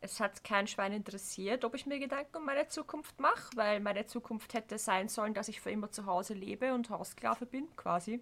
[0.00, 4.04] es hat kein Schwein interessiert, ob ich mir Gedanken um meine Zukunft mache, weil meine
[4.06, 8.20] Zukunft hätte sein sollen, dass ich für immer zu Hause lebe und Hausklave bin, quasi.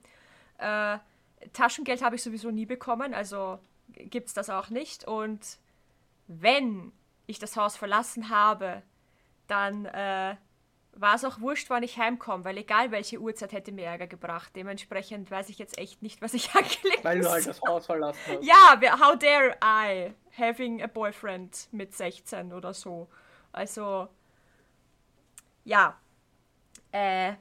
[0.58, 0.98] Äh,
[1.54, 3.58] Taschengeld habe ich sowieso nie bekommen, also
[3.88, 5.04] gibt es das auch nicht.
[5.04, 5.58] Und
[6.26, 6.92] wenn
[7.26, 8.82] ich das Haus verlassen habe,
[9.46, 10.36] dann äh,
[10.92, 14.52] war es auch wurscht, wann ich heimkomme, weil egal welche Uhrzeit hätte mir Ärger gebracht.
[14.54, 18.20] Dementsprechend weiß ich jetzt echt nicht, was ich anklicken Weil du halt das Haus verlassen
[18.26, 18.44] hast.
[18.44, 23.08] Ja, how dare I having a boyfriend mit 16 oder so.
[23.52, 24.08] Also,
[25.64, 25.98] ja.
[26.92, 27.34] Äh,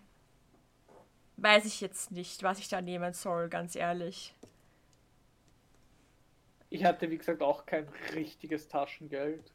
[1.38, 4.36] weiß ich jetzt nicht, was ich da nehmen soll, ganz ehrlich.
[6.70, 9.52] Ich hatte, wie gesagt, auch kein richtiges Taschengeld.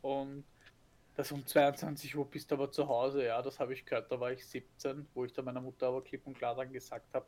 [0.00, 0.44] Und
[1.16, 3.24] das um 22 Uhr bist du aber zu Hause.
[3.24, 4.12] Ja, das habe ich gehört.
[4.12, 7.12] Da war ich 17, wo ich dann meiner Mutter aber klipp und klar dann gesagt
[7.14, 7.26] habe,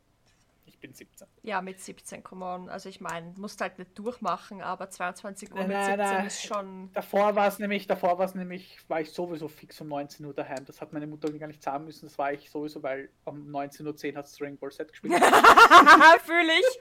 [0.67, 1.27] ich bin 17.
[1.43, 2.69] Ja, mit 17, come on.
[2.69, 6.27] Also ich meine, musst halt nicht durchmachen, aber 22 Uhr Nein, mit nein, 17 nein.
[6.27, 6.93] ist schon...
[6.93, 10.35] Davor war es nämlich, davor war es nämlich, war ich sowieso fix um 19 Uhr
[10.35, 10.67] daheim.
[10.67, 12.05] Das hat meine Mutter gar nicht zahlen müssen.
[12.05, 15.15] Das war ich sowieso, weil um 19.10 Uhr hat Dragon Ball Z gespielt.
[16.25, 16.81] Fühle ich.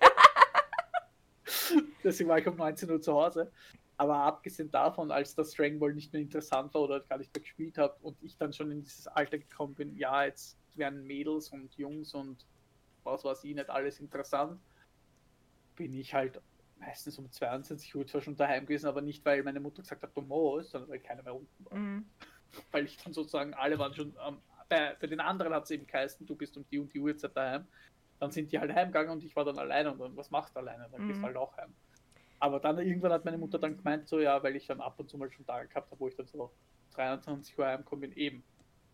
[2.04, 3.52] Deswegen war ich um 19 Uhr zu Hause.
[3.98, 7.42] Aber abgesehen davon, als das Dragon Ball nicht mehr interessant war oder gar nicht mehr
[7.42, 11.50] gespielt habe und ich dann schon in dieses Alter gekommen bin, ja, jetzt werden Mädels
[11.50, 12.46] und Jungs und
[13.04, 14.62] was weiß ich nicht alles interessant,
[15.76, 16.42] bin ich halt
[16.80, 20.16] meistens um 22 Uhr zwar schon daheim gewesen, aber nicht, weil meine Mutter gesagt hat,
[20.16, 21.78] du musst, sondern weil keiner mehr unten war.
[21.78, 22.06] Mhm.
[22.72, 25.88] Weil ich dann sozusagen, alle waren schon, am bei, bei den anderen hat es eben
[25.88, 27.68] geheißen, du bist um die und die Uhrzeit daheim.
[28.20, 30.60] Dann sind die halt heimgegangen und ich war dann alleine und dann, was machst du
[30.60, 30.90] alleine?
[30.92, 31.22] Dann gehst Mhm.
[31.22, 31.74] du halt auch heim.
[32.40, 35.10] Aber dann irgendwann hat meine Mutter dann gemeint, so ja, weil ich dann ab und
[35.10, 36.52] zu mal schon Tage gehabt habe, wo ich dann so
[36.92, 38.44] 23 Uhr heimgekommen bin, eben,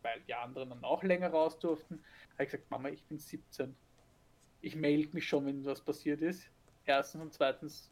[0.01, 3.75] weil die anderen dann auch länger raus durften, habe ich gesagt, Mama, ich bin 17.
[4.61, 6.49] Ich melde mich schon, wenn was passiert ist.
[6.85, 7.91] Erstens und zweitens,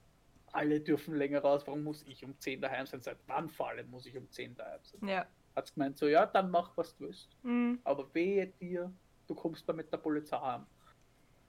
[0.53, 3.01] alle dürfen länger raus, warum muss ich um 10 daheim sein?
[3.01, 5.07] Seit wann vor allem muss ich um 10 daheim sein?
[5.07, 5.25] Ja.
[5.55, 7.29] Hat sie gemeint, so ja, dann mach, was du willst.
[7.43, 7.79] Mhm.
[7.83, 8.91] Aber wehe dir,
[9.27, 10.65] du kommst da mit der Polizei heim.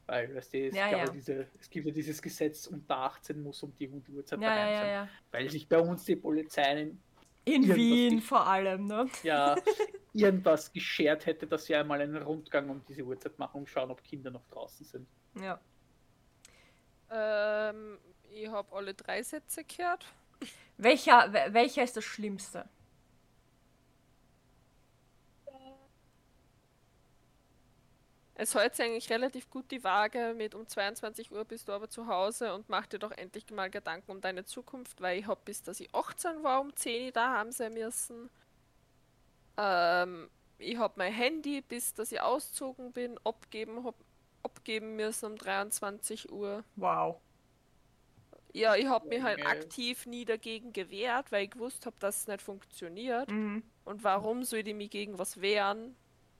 [0.06, 1.08] Weil, weißt du, es, Ja, ja.
[1.08, 4.90] diese, es gibt ja dieses Gesetz, unter 18 muss um die Uhrzeit Ja, daheim sein.
[4.90, 5.08] ja.
[5.30, 7.00] Weil sich bei uns die Polizei in,
[7.44, 9.06] In Wien vor allem, ne?
[9.22, 9.54] ja
[10.12, 14.02] irgendwas geschert hätte, dass sie einmal einen Rundgang um diese Uhrzeit machen und schauen, ob
[14.02, 15.06] Kinder noch draußen sind.
[15.40, 15.58] Ja.
[17.10, 17.98] Ähm,
[18.30, 20.06] ich habe alle drei Sätze gehört.
[20.78, 22.68] Welcher, wel- welcher ist das Schlimmste?
[28.42, 31.88] Es hält sich eigentlich relativ gut die Waage mit um 22 Uhr bist du aber
[31.88, 35.40] zu Hause und mach dir doch endlich mal Gedanken um deine Zukunft, weil ich habe
[35.44, 38.30] bis dass ich 18 war um 10 Uhr daheim sein müssen.
[39.56, 40.28] Ähm,
[40.58, 43.94] ich habe mein Handy bis dass ich auszogen bin abgeben, hab,
[44.42, 46.64] abgeben müssen um 23 Uhr.
[46.74, 47.20] Wow.
[48.52, 49.50] Ja, ich habe mich halt Junge.
[49.50, 53.30] aktiv nie dagegen gewehrt, weil ich gewusst habe, dass es nicht funktioniert.
[53.30, 53.62] Mhm.
[53.84, 55.94] Und warum soll ich mich gegen was wehren,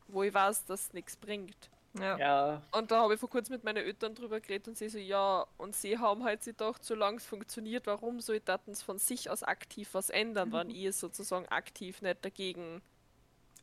[0.09, 1.70] wo ich weiß, dass es nichts bringt?
[1.99, 2.20] Ja.
[2.20, 4.99] Ja, Und da habe ich vor kurzem mit meinen Eltern drüber geredet und sie so,
[4.99, 8.99] ja, und sie haben halt sich gedacht, solange es funktioniert, warum soll ich es von
[8.99, 12.82] sich aus aktiv was ändern, wenn ich sozusagen aktiv nicht dagegen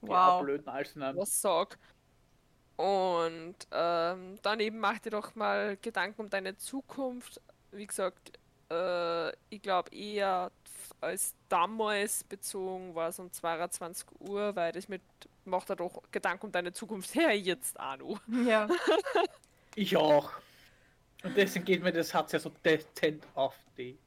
[0.03, 0.41] ja Wow.
[0.41, 1.15] blöden Alsenheim.
[1.15, 1.79] was sag.
[2.75, 7.41] Und ähm, dann eben mach dir doch mal Gedanken um deine Zukunft.
[7.71, 8.31] Wie gesagt,
[8.71, 10.51] äh, ich glaube eher
[11.01, 15.01] als damals bezogen war es um 22 Uhr, weil das mit
[15.45, 18.19] mach dir doch Gedanken um deine Zukunft her jetzt auch noch.
[18.45, 18.67] Ja.
[19.75, 20.31] Ich auch.
[21.23, 23.97] Und deswegen geht mir das Satz ja so dezent auf die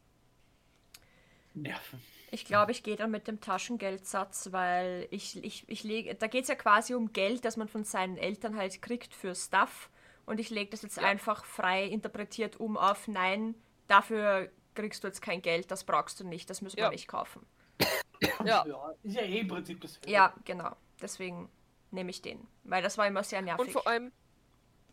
[1.54, 2.02] Nerven.
[2.30, 6.42] Ich glaube, ich gehe dann mit dem Taschengeldsatz, weil ich, ich, ich lege, da geht
[6.42, 9.90] es ja quasi um Geld, das man von seinen Eltern halt kriegt für Stuff.
[10.24, 11.04] Und ich lege das jetzt Ja.
[11.04, 13.54] einfach frei interpretiert um auf, nein,
[13.86, 16.90] dafür kriegst du jetzt kein Geld, das brauchst du nicht, das müssen wir Ja.
[16.90, 17.46] nicht kaufen.
[18.44, 18.64] Ja.
[19.02, 20.76] ist ja eh im Prinzip das Ja, genau.
[21.00, 21.50] Deswegen
[21.90, 22.46] nehme ich den.
[22.64, 23.66] Weil das war immer sehr nervig.
[23.66, 24.12] Und vor allem,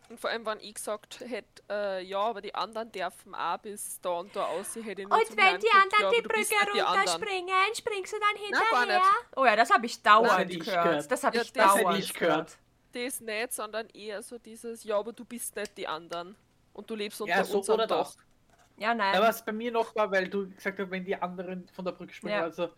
[0.08, 4.00] Und vor allem, wenn ich gesagt hätte, äh, ja, aber die anderen dürfen auch bis
[4.00, 6.54] da und da aus, ich hätte Und wenn die anderen die Brücke
[6.84, 9.02] runterspringen, springst du dann hinterher?
[9.36, 10.84] Oh ja, das habe ich dauernd ich gehört.
[10.84, 11.10] gehört.
[11.12, 12.58] Das habe Ja, ich das dauernd ich gehört.
[12.92, 16.34] Das nicht, sondern eher so dieses, ja, aber du bist nicht die anderen.
[16.72, 18.06] Und du lebst unter Ja, so unserem oder Dach.
[18.06, 18.18] das.
[18.80, 19.14] Ja, nein.
[19.14, 21.92] Ja, was bei mir noch war, weil du gesagt hast, wenn die anderen von der
[21.92, 22.42] Brücke springen, Ja.
[22.42, 22.70] also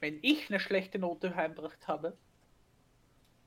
[0.00, 2.16] wenn ich eine schlechte Note heimgebracht habe,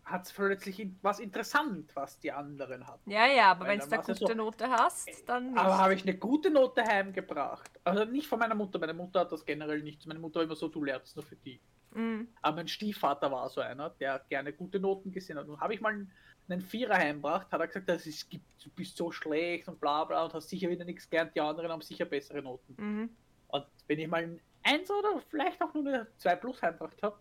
[0.06, 3.10] hat es plötzlich was interessant, was die anderen hatten.
[3.10, 5.58] ja, ja, aber wenn du dann eine gute so- Note hast, dann nicht.
[5.58, 7.72] Aber habe ich eine gute Note heimgebracht?
[7.84, 10.06] Also nicht von meiner Mutter, meine Mutter hat das generell nicht.
[10.06, 11.60] Meine Mutter war immer so, du lernst nur für die.
[11.96, 12.28] Mm.
[12.44, 15.48] Aber mein Stiefvater war so einer, der gerne gute Noten gesehen hat.
[15.48, 16.06] Und habe ich mal
[16.48, 20.04] einen- Vierer heimgebracht, hat er gesagt, das ist, gibt, du bist so schlecht und bla
[20.04, 22.76] bla und hast sicher wieder nichts gelernt, die anderen haben sicher bessere Noten.
[22.78, 23.10] Mhm.
[23.48, 27.18] Und wenn ich mal ein Eins oder vielleicht auch nur eine 2 plus heimgebracht habe,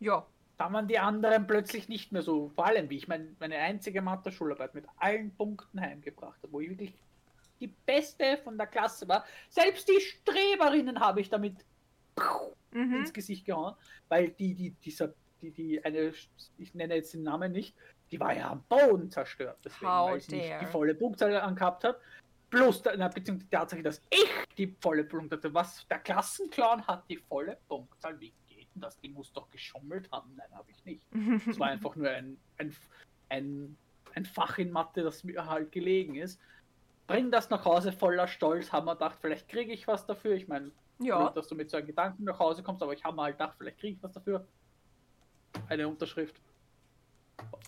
[0.00, 0.26] Ja.
[0.56, 2.48] dann waren die anderen plötzlich nicht mehr so.
[2.50, 6.70] Vor allem, wie ich mein, meine einzige Mathe-Schularbeit mit allen Punkten heimgebracht habe, wo ich
[6.70, 6.92] wirklich
[7.60, 9.24] die Beste von der Klasse war.
[9.48, 11.54] Selbst die Streberinnen habe ich damit
[12.72, 12.96] Mhm.
[12.96, 13.74] ins Gesicht gehauen,
[14.08, 16.12] weil die, die, dieser, die, die, eine,
[16.58, 17.74] ich nenne jetzt den Namen nicht,
[18.10, 21.84] die war ja am Boden zerstört, deswegen, How weil sie nicht die volle Punktzahl angehabt
[21.84, 21.98] hat.
[22.50, 25.52] Plus, na, beziehungsweise die Tatsache, dass ich die volle Punktzahl hatte.
[25.52, 28.18] Was, der Klassenclown hat die volle Punktzahl.
[28.20, 28.98] Wie geht denn das?
[29.00, 30.34] Die muss doch geschummelt haben.
[30.34, 31.06] Nein, habe ich nicht.
[31.46, 32.74] Es war einfach nur ein, ein,
[33.28, 33.76] ein,
[34.14, 36.40] ein Fach in Mathe, das mir halt gelegen ist.
[37.06, 40.34] Bring das nach Hause voller Stolz, haben wir gedacht, vielleicht kriege ich was dafür.
[40.34, 41.18] Ich meine, ja.
[41.18, 43.38] blöd, dass du mit so einem Gedanken nach Hause kommst, aber ich habe mir halt
[43.38, 44.46] gedacht, vielleicht kriege ich was dafür.
[45.68, 46.40] Eine Unterschrift.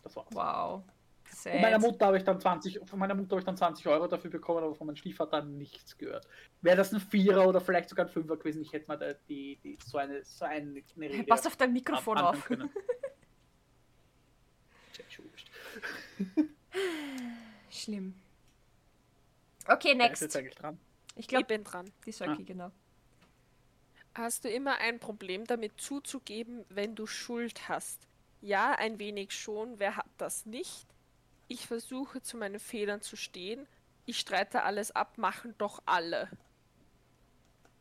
[0.02, 0.28] Das war's.
[0.32, 0.82] Wow.
[1.24, 1.90] Von meiner Sad.
[1.92, 4.64] Mutter habe ich dann 20, von meiner Mutter habe ich dann 20 Euro dafür bekommen,
[4.64, 6.26] aber von meinem Stiefvater nichts gehört.
[6.60, 9.56] Wäre das ein Vierer oder vielleicht sogar ein Fünfer gewesen, ich hätte mal da die,
[9.62, 12.44] die, so eine, so eine, eine Rede Pass auf dein Mikrofon auf.
[12.44, 12.68] können.
[17.70, 18.14] Schlimm.
[19.68, 20.34] Okay, next.
[20.36, 20.78] eigentlich dran?
[21.14, 21.90] Ich Ich glaube, bin dran.
[22.06, 22.44] die Söki, Ah.
[22.44, 22.70] genau.
[24.14, 28.08] Hast du immer ein Problem damit zuzugeben, wenn du Schuld hast?
[28.40, 29.78] Ja, ein wenig schon.
[29.78, 30.86] Wer hat das nicht?
[31.48, 33.66] Ich versuche zu meinen Fehlern zu stehen.
[34.06, 36.28] Ich streite alles ab, machen doch alle.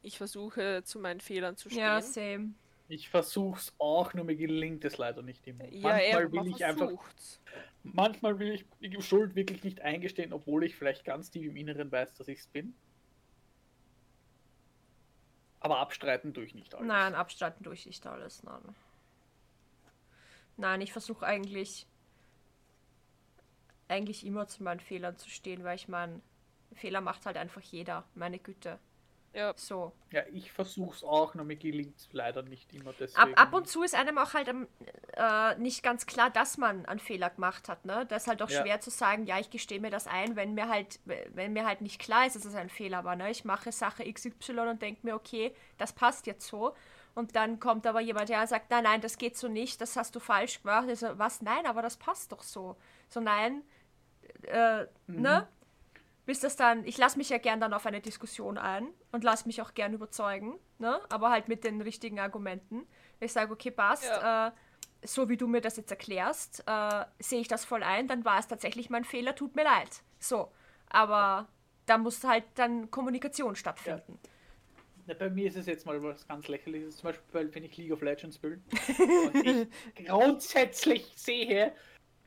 [0.01, 1.81] Ich versuche zu meinen Fehlern zu stehen.
[1.81, 2.53] Ja, same.
[2.87, 5.65] Ich versuch's auch, nur mir gelingt es leider nicht immer.
[5.71, 7.41] Ja, manchmal will ich einfach, versucht's.
[7.83, 11.91] manchmal will ich die Schuld wirklich nicht eingestehen, obwohl ich vielleicht ganz tief im Inneren
[11.91, 12.73] weiß, dass ich es bin.
[15.59, 16.87] Aber abstreiten tue ich nicht alles.
[16.87, 18.43] Nein, abstreiten durch nicht alles.
[18.43, 18.61] Nein.
[20.57, 21.85] Nein, ich versuche eigentlich
[23.89, 26.21] eigentlich immer zu meinen Fehlern zu stehen, weil ich meine,
[26.73, 28.79] Fehler macht halt einfach jeder, meine Güte.
[29.33, 29.93] Ja, So.
[30.11, 33.33] Ja, ich versuch's auch, nur mir gelingt es leider nicht immer Ab, deswegen.
[33.35, 34.67] ab und zu ist einem auch halt ähm,
[35.13, 37.85] äh, nicht ganz klar, dass man einen Fehler gemacht hat.
[37.85, 38.05] Ne?
[38.07, 38.61] Das ist halt auch Ja.
[38.61, 41.81] schwer zu sagen, ja, ich gestehe mir das ein, wenn mir halt, wenn mir halt
[41.81, 43.15] nicht klar ist, dass es ein Fehler war.
[43.15, 43.29] Ne?
[43.29, 46.73] Ich mache Sache XY und denke mir, okay, das passt jetzt so.
[47.13, 49.95] Und dann kommt aber jemand her und sagt, nein, nein, das geht so nicht, das
[49.95, 50.87] hast du falsch gemacht.
[50.87, 51.41] Also, was?
[51.41, 52.77] Nein, aber das passt doch so.
[53.09, 53.61] So, nein,
[54.43, 55.47] äh, ne?
[56.29, 59.47] Bis das dann, ich lasse mich ja gern dann auf eine Diskussion ein und lasse
[59.47, 61.01] mich auch gern überzeugen, ne?
[61.09, 62.85] Aber halt mit den richtigen Argumenten.
[63.19, 64.51] Ich sage, okay, passt, äh,
[65.01, 68.37] so wie du mir das jetzt erklärst, äh, sehe ich das voll ein, dann war
[68.37, 70.03] es tatsächlich mein Fehler, tut mir leid.
[70.19, 70.51] So.
[70.87, 71.47] Aber
[71.87, 74.19] da muss halt dann Kommunikation stattfinden.
[75.07, 77.75] Ja, bei mir ist es jetzt mal was ganz lächerliches, zum Beispiel, weil wenn ich
[77.75, 78.59] League of Legends spiele
[79.33, 79.67] und
[79.97, 81.73] ich grundsätzlich sehe,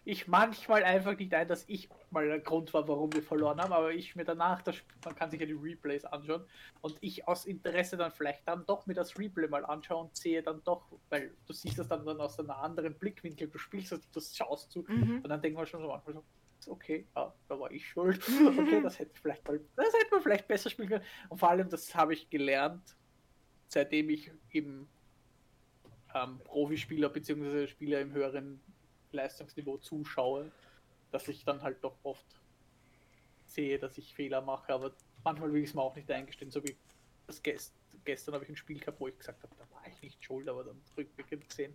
[0.05, 3.72] ich manchmal einfach nicht ein, dass ich mal der Grund war, warum wir verloren haben,
[3.72, 6.44] aber ich mir danach, das, man kann sich ja die Replays anschauen
[6.80, 10.42] und ich aus Interesse dann vielleicht dann doch mir das Replay mal anschaue und sehe
[10.42, 14.11] dann doch, weil du siehst das dann, dann aus einem anderen Blickwinkel, du spielst das,
[14.11, 15.20] du schaust zu Mhm.
[15.22, 16.24] und dann denkt man schon so manchmal so,
[16.59, 18.20] ist okay, ja, da war ich schuld.
[18.59, 21.05] Okay, das hätte vielleicht mal, das hätte man vielleicht besser spielen können.
[21.28, 22.96] Und vor allem, das habe ich gelernt,
[23.68, 24.88] seitdem ich eben
[26.14, 27.66] ähm, Profispieler bzw.
[27.68, 28.61] Spieler im höheren
[29.12, 30.50] Leistungsniveau zuschaue,
[31.10, 32.26] dass ich dann halt doch oft
[33.46, 34.92] sehe, dass ich Fehler mache, aber
[35.24, 36.76] manchmal will ich es mir auch nicht eingestehen, so wie
[37.26, 40.02] das gest gestern habe ich ein Spiel gehabt, wo ich gesagt habe, da war ich
[40.02, 41.74] nicht schuld, aber dann rückblickend gesehen,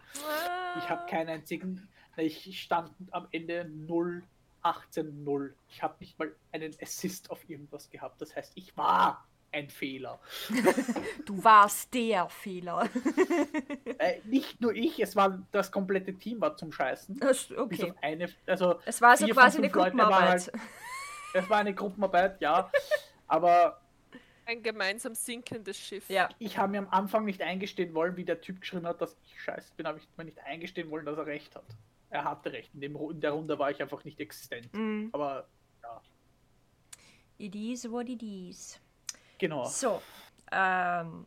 [0.77, 4.23] ich habe keinen einzigen, ich stand am Ende 0,
[4.63, 5.55] 18, 0.
[5.69, 8.21] Ich habe nicht mal einen Assist auf irgendwas gehabt.
[8.21, 10.19] Das heißt, ich war ein Fehler.
[11.25, 12.89] Du warst der Fehler.
[13.99, 17.17] Äh, nicht nur ich, es war das komplette Team war zum Scheißen.
[17.17, 17.83] Das- Bis okay.
[17.91, 20.29] auf eine, also Es war also vier quasi eine Gruppenarbeit.
[20.29, 20.51] halt-
[21.33, 22.69] es war eine Gruppenarbeit, ja.
[23.27, 23.81] Aber
[24.45, 26.07] ein gemeinsam sinkendes Schiff.
[26.11, 26.29] Ja.
[26.37, 29.41] ich habe mir am Anfang nicht eingestehen wollen, wie der Typ geschrieben hat, dass ich
[29.41, 31.65] scheiße bin, habe ich mir nicht eingestehen wollen, dass er recht hat.
[32.11, 32.71] er hatte recht.
[32.75, 34.69] In, dem, in der Runde war ich einfach nicht existent.
[34.73, 35.47] Mm, Aber
[35.81, 36.01] ja,
[37.39, 38.79] it is what it is.
[39.37, 39.65] Genau.
[39.65, 40.01] So,
[40.51, 41.25] ähm,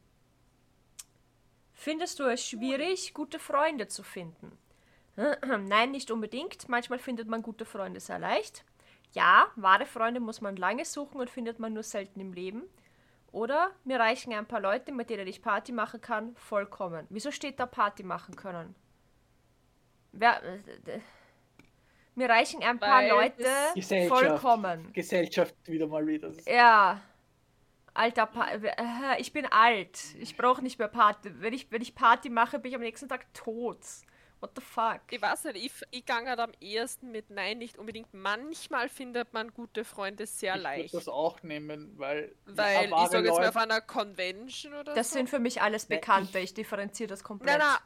[1.75, 4.57] findest du es schwierig, gute Freunde zu finden?
[5.17, 6.69] Nein, nicht unbedingt.
[6.69, 8.65] Manchmal findet man gute Freunde sehr leicht.
[9.13, 12.63] Ja, wahre Freunde muss man lange suchen und findet man nur selten im Leben.
[13.33, 17.07] Oder mir reichen ein paar Leute, mit denen ich Party machen kann, vollkommen.
[17.11, 18.75] Wieso steht da Party machen können?
[20.13, 21.01] Wer, äh, äh,
[22.17, 23.45] mir reichen ein paar Weil Leute
[23.75, 24.27] Gesellschaft.
[24.27, 24.93] vollkommen.
[24.93, 26.33] Gesellschaft wieder mal wieder.
[26.47, 27.01] Ja.
[27.95, 29.99] Alter, pa äh, ich bin alt.
[30.19, 31.31] Ich brauche nicht mehr Party.
[31.41, 33.79] Wenn ich, wenn ich Party mache, bin ich am nächsten Tag tot.
[34.41, 35.01] What the fuck?
[35.11, 38.15] Ich weiß nicht, ich, ich gang halt am ehesten mit Nein, nicht unbedingt.
[38.15, 40.95] Manchmal findet man gute Freunde sehr ich würde leicht.
[40.95, 45.11] das auch nehmen, weil, Weil ja, ich sage jetzt mal auf einer Convention oder Das
[45.11, 45.19] so.
[45.19, 46.39] sind für mich alles Bekannte.
[46.39, 47.59] Ich differenziere das komplett.
[47.59, 47.79] Nein, nein.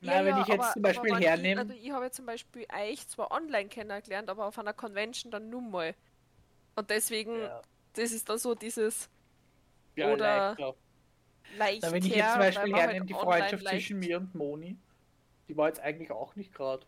[0.00, 3.08] Nein, wenn ich jetzt zum Beispiel hernehme- Ich, also ich habe ja zum Beispiel euch
[3.08, 5.94] zwar online kennengelernt, aber auf einer Convention dann nur mal.
[6.74, 7.60] Und deswegen, ja,
[7.94, 9.10] das ist dann so dieses
[9.96, 10.74] ja, oder- leichter.
[11.58, 11.82] leicht.
[11.82, 14.76] Na, wenn ich jetzt zum Beispiel hernehme, die Freundschaft zwischen mir und Moni,
[15.48, 16.86] die war jetzt eigentlich auch nicht gerade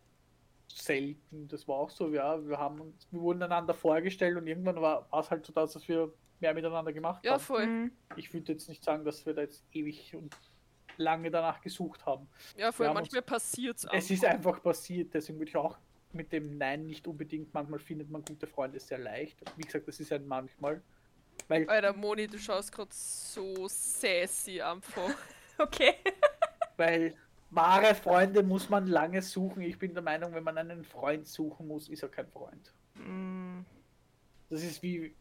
[0.68, 1.48] selten.
[1.48, 5.08] Das war auch so, ja, wir haben uns, wir wurden einander vorgestellt und irgendwann war
[5.18, 7.40] es halt so das, dass wir mehr miteinander gemacht Ja, haben.
[7.40, 7.66] voll.
[7.66, 7.92] Mhm.
[8.16, 10.36] Ich würde jetzt nicht sagen, dass wir da jetzt ewig und
[10.98, 12.28] lange danach gesucht haben.
[12.56, 12.92] Ja, voll.
[12.92, 15.78] Manchmal passiert es Es ist einfach passiert, deswegen würde ich auch
[16.12, 19.38] mit dem Nein nicht unbedingt, manchmal findet man gute Freunde sehr leicht.
[19.56, 20.82] Wie gesagt, das ist ein manchmal.
[21.46, 25.10] Weil, Alter, Moni, du schaust gerade so sassy einfach.
[25.60, 25.94] Okay.
[26.76, 27.16] weil
[27.50, 29.62] wahre Freunde muss man lange suchen.
[29.62, 32.72] Ich bin der Meinung, wenn man einen Freund suchen muss, ist er kein Freund.
[32.94, 33.62] Mm,
[34.50, 35.16] Das ist wie.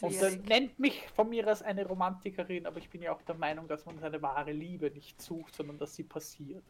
[0.00, 3.36] Und dann nennt mich von mir als eine Romantikerin, aber ich bin ja auch der
[3.36, 6.64] Meinung, dass man seine wahre Liebe nicht sucht, sondern dass sie passiert.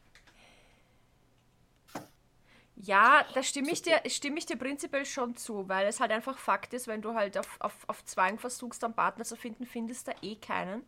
[2.76, 6.36] Ja, da stimme ich, dir, stimme ich dir prinzipiell schon zu, weil es halt einfach
[6.36, 10.08] Fakt ist, wenn du halt auf, auf, auf Zwang versuchst, einen Partner zu finden, findest
[10.08, 10.82] du eh keinen.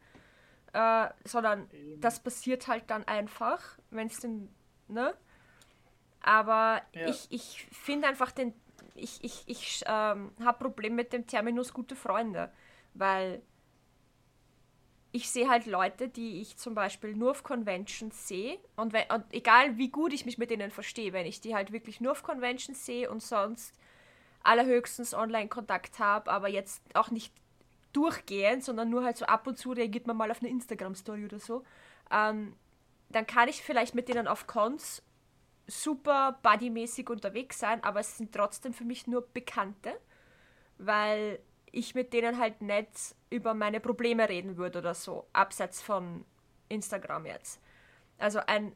[0.75, 1.71] Äh, sondern
[2.01, 4.55] das passiert halt dann einfach, wenn es den,
[4.89, 5.15] ne?
[6.21, 7.09] Aber Ja.
[7.09, 8.53] ich, ich finde einfach den,
[8.95, 12.53] ich, ich, ich ähm, habe Problem mit dem Terminus gute Freunde,
[12.93, 13.41] weil
[15.11, 19.79] ich sehe halt Leute, die ich zum Beispiel nur auf Conventions sehe und, und egal
[19.79, 22.85] wie gut ich mich mit denen verstehe, wenn ich die halt wirklich nur auf Conventions
[22.85, 23.75] sehe und sonst
[24.43, 27.33] allerhöchstens Online-Kontakt habe, aber jetzt auch nicht
[27.93, 31.39] durchgehend, sondern nur halt so ab und zu reagiert man mal auf eine Instagram-Story oder
[31.39, 31.65] so,
[32.11, 32.55] ähm,
[33.09, 35.03] dann kann ich vielleicht mit denen auf Cons
[35.67, 39.99] super buddymäßig unterwegs sein, aber es sind trotzdem für mich nur Bekannte,
[40.77, 41.41] weil
[41.73, 46.25] ich mit denen halt nicht über meine Probleme reden würde oder so, abseits von
[46.69, 47.61] Instagram jetzt.
[48.19, 48.73] Also ein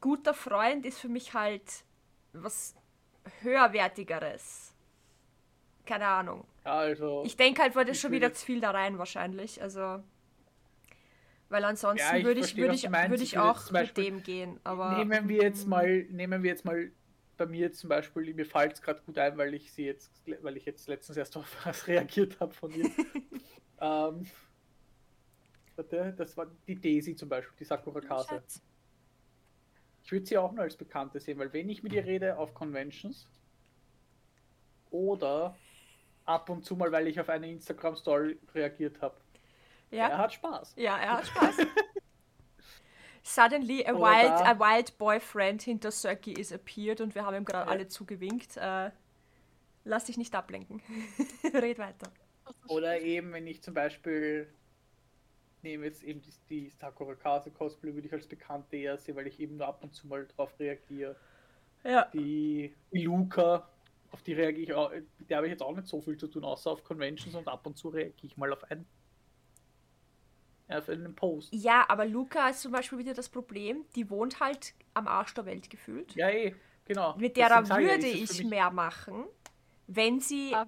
[0.00, 1.84] guter Freund ist für mich halt
[2.32, 2.74] was
[3.42, 4.74] höherwertigeres.
[5.86, 6.44] Keine Ahnung.
[6.64, 7.22] Also.
[7.26, 9.60] Ich denke halt, war das Ich schon wieder zu viel da rein wahrscheinlich.
[9.60, 10.02] Also.
[11.50, 14.04] Weil ansonsten Ja, ich würde ich, was ich, würde Ich ich würde auch mit Beispiel-
[14.04, 14.60] dem gehen.
[14.64, 16.90] Aber nehmen wir jetzt mal, nehmen wir jetzt mal
[17.36, 20.10] bei mir zum Beispiel, mir fällt es gerade gut ein, weil ich sie jetzt,
[20.42, 22.86] weil ich jetzt letztens erst auf was reagiert habe von ihr.
[23.80, 24.26] ähm,
[25.76, 28.42] warte, das war die Daisy zum Beispiel, die Sakura Kase.
[30.02, 32.52] Ich würde sie auch nur als Bekannte sehen, weil wenn ich mit ihr rede auf
[32.54, 33.26] Conventions
[34.90, 35.56] oder
[36.24, 39.16] ab und zu mal, weil ich auf eine Instagram-Story reagiert habe,
[39.90, 40.74] er Ja, hat Spaß.
[40.76, 41.56] ja, er hat Spaß.
[43.26, 47.34] Suddenly a Oder wild, da- a wild boyfriend hinter Cirque is appeared und wir haben
[47.36, 47.70] ihm gerade Ja.
[47.72, 48.56] alle zugewinkt.
[48.58, 48.90] Äh,
[49.84, 50.82] lass dich nicht ablenken.
[51.54, 52.10] Red weiter.
[52.68, 54.52] Oder eben, wenn ich zum Beispiel
[55.62, 59.26] nehme jetzt eben die, die Sakura Kase Cosplay, würde ich als Bekannte eher sehen, weil
[59.26, 61.16] ich eben nur ab und zu mal drauf reagiere.
[61.82, 62.04] Ja.
[62.12, 63.66] Die Iluka,
[64.10, 66.26] auf die reagiere ich auch, mit der habe ich jetzt auch nicht so viel zu
[66.28, 68.86] tun, außer auf Conventions und ab und zu reagiere ich mal auf einen,
[70.68, 71.52] auf einen Post.
[71.52, 75.44] Ja, aber Luca ist zum Beispiel wieder das Problem, die wohnt halt am Arsch der
[75.46, 76.14] Welt gefühlt.
[76.14, 76.54] Ja, eh,
[76.84, 77.14] genau.
[77.16, 79.24] Mit ich ja, würde für ich mich- mehr machen,
[79.86, 80.66] wenn sie, Ah,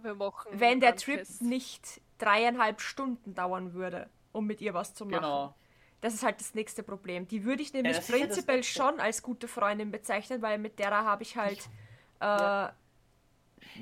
[0.52, 1.40] wenn der Trip Fest.
[1.42, 5.16] nicht dreieinhalb Stunden dauern würde, um mit ihr was zu machen.
[5.22, 5.54] Genau.
[6.02, 7.26] Das ist halt das nächste Problem.
[7.26, 8.74] Die würde ich nämlich ja prinzipiell Nächste.
[8.82, 11.58] schon als gute Freundin bezeichnen, weil mit derer habe ich halt
[12.20, 12.74] äh, Ja,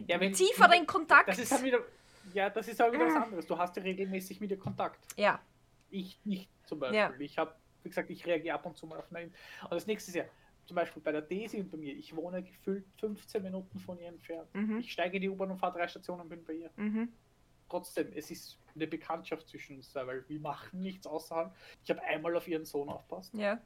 [0.08, 1.28] wenn, tieferen Kontakt.
[1.28, 1.80] Das ist halt wieder,
[2.32, 3.46] ja, das ist halt wieder was anderes.
[3.46, 5.00] Du hast ja regelmäßig mit ihr Kontakt.
[5.16, 5.40] ja,
[5.95, 6.99] Ich nicht zum Beispiel.
[6.99, 7.12] Ja.
[7.18, 9.26] Ich habe, wie gesagt, ich reagiere ab und zu mal auf eine.
[9.62, 10.24] Und das nächste ist ja,
[10.66, 14.09] zum Beispiel bei der Daisy und bei mir, ich wohne gefühlt 15 Minuten von ihr
[14.09, 14.53] entfernt.
[14.55, 14.78] Mhm.
[14.78, 16.70] Ich steige in die U-Bahn und fahre drei Stationen und bin bei ihr.
[16.76, 17.12] mhm.
[17.68, 21.55] Trotzdem, es ist eine Bekanntschaft zwischen uns, da, weil wir machen nichts außerhalb.
[21.82, 23.61] Ich habe einmal auf ihren Sohn aufpasst ja.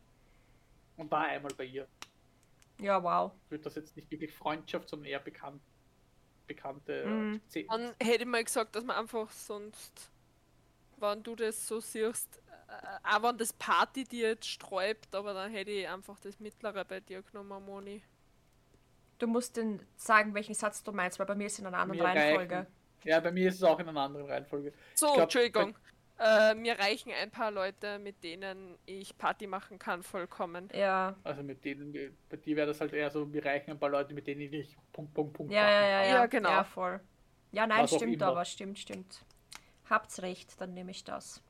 [0.97, 1.89] und war einmal bei ihr.
[2.81, 3.33] Ja, wow.
[3.45, 5.61] Ich würde das jetzt nicht wirklich Freundschaft, sondern eher bekannt,
[6.47, 7.41] bekannte Mhm.
[7.69, 10.11] Dann hätte ich mal gesagt, dass man einfach sonst,
[11.01, 15.51] wenn du das so siehst, äh, auch wenn das Party dir jetzt sträubt, aber dann
[15.51, 18.03] hätte ich einfach das mittlere bei dir genommen, Moni.
[19.19, 21.79] Du musst den sagen, welchen Satz du meinst, weil bei mir ist es in einer
[21.79, 22.55] anderen Mir Reihenfolge.
[22.55, 22.73] reichen-
[23.05, 24.73] Ja, bei mir ist es auch in einer anderen Reihenfolge.
[24.95, 25.77] So, glaub, Entschuldigung.
[26.21, 30.69] Äh, mir reichen ein paar Leute, mit denen ich Party machen kann, vollkommen.
[30.75, 31.15] Ja.
[31.23, 31.93] Also mit denen,
[32.29, 34.77] bei dir wäre das halt eher so, wir reichen ein paar Leute, mit denen ich
[34.93, 36.09] Punkt, Punkt, Punkt Ja, ja, ja, ja.
[36.17, 36.51] Ja, genau.
[36.51, 37.01] Ja, voll.
[37.53, 39.25] Ja, nein, Was stimmt aber, stimmt, stimmt.
[39.91, 41.43] Habt's recht, dann nehme ich das.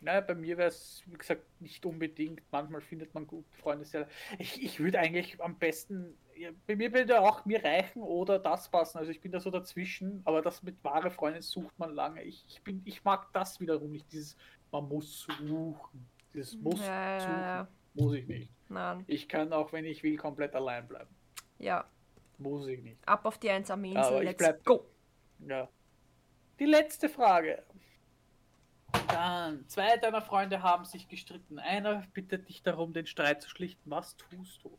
[0.00, 2.42] Naja, bei mir wäre es, wie gesagt, nicht unbedingt.
[2.52, 4.06] Manchmal findet man gute Freunde sehr.
[4.38, 8.68] Ich, ich würde eigentlich am besten, ja, bei mir würde auch mir reichen oder das
[8.68, 8.98] passen.
[8.98, 12.22] Also ich bin da so dazwischen, aber das mit wahre Freunde sucht man lange.
[12.22, 14.36] Ich, ich, bin, ich mag das wiederum nicht, dieses,
[14.70, 16.08] man muss suchen.
[16.32, 17.68] Dieses muss ja, suchen, ja.
[17.94, 18.52] muss ich nicht.
[18.68, 19.02] Nein.
[19.08, 21.10] Ich kann auch, wenn ich will, komplett allein bleiben.
[21.58, 21.88] Ja.
[22.36, 22.98] Muss ich nicht.
[23.08, 24.86] Ab auf die einsame Insel, Aber ich bleib- go.
[25.40, 25.68] Ja.
[26.58, 27.62] Die letzte Frage.
[29.08, 31.58] Dann, zwei deiner Freunde haben sich gestritten.
[31.58, 33.90] Einer bittet dich darum, den Streit zu schlichten.
[33.90, 34.78] Was tust du?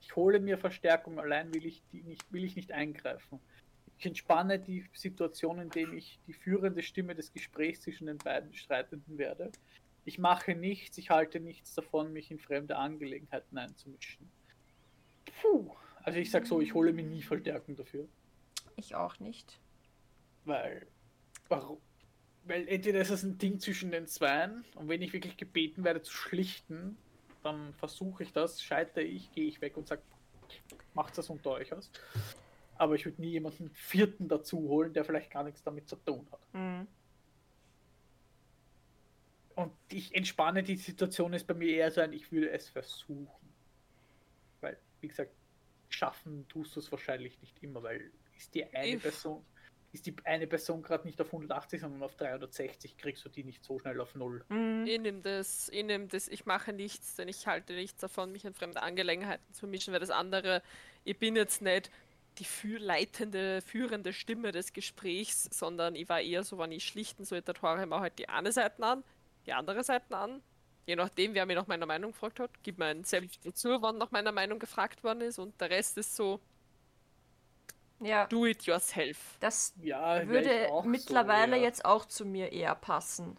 [0.00, 3.40] Ich hole mir Verstärkung, allein will ich, die nicht, will ich nicht eingreifen.
[3.98, 9.16] Ich entspanne die Situation, indem ich die führende Stimme des Gesprächs zwischen den beiden Streitenden
[9.16, 9.52] werde.
[10.04, 14.28] Ich mache nichts, ich halte nichts davon, mich in fremde Angelegenheiten einzumischen.
[15.40, 15.70] Puh.
[16.02, 18.08] Also ich sag so, ich hole mir nie Verstärkung dafür.
[18.74, 19.60] Ich auch nicht.
[20.44, 20.88] Weil,
[21.52, 21.78] warum?
[22.44, 26.02] Weil entweder ist es ein Ding zwischen den Zweien und wenn ich wirklich gebeten werde
[26.02, 26.96] zu schlichten,
[27.42, 30.02] dann versuche ich das, scheitere ich, gehe ich weg und sage,
[30.94, 31.90] macht das unter euch aus.
[32.76, 36.26] Aber ich würde nie jemanden vierten dazu holen, der vielleicht gar nichts damit zu tun
[36.32, 36.40] hat.
[36.54, 36.86] Mhm.
[39.54, 43.28] Und ich entspanne die Situation ist bei mir eher so ein, ich würde es versuchen.
[44.60, 45.32] Weil, wie gesagt,
[45.90, 49.44] schaffen tust du es wahrscheinlich nicht immer, weil ist die eine Ich- Person,
[49.92, 53.62] ist die eine Person gerade nicht auf 180, sondern auf 360, kriegst du die nicht
[53.62, 54.44] so schnell auf null.
[54.48, 54.86] Mhm.
[54.86, 58.44] Ich nehme das, ich nehme das, ich mache nichts, denn ich halte nichts davon, mich
[58.44, 60.62] in fremde Angelegenheiten zu mischen, weil das andere,
[61.04, 61.90] ich bin jetzt nicht
[62.38, 67.26] die für leitende, führende Stimme des Gesprächs, sondern ich war eher so, wenn ich schlichten
[67.26, 69.04] sollte, höre ich mir halt die eine Seite an,
[69.46, 70.42] die andere Seite an.
[70.86, 73.98] Je nachdem, wer mich nach meiner Meinung gefragt hat, gibt mir ein Selbst dazu, wann
[73.98, 76.40] nach meiner Meinung gefragt worden ist und der Rest ist so,
[78.02, 78.26] Ja.
[78.26, 79.36] do it yourself.
[79.40, 81.62] Das Ja, würde auch mittlerweile so, ja.
[81.62, 83.36] jetzt auch zu mir eher passen.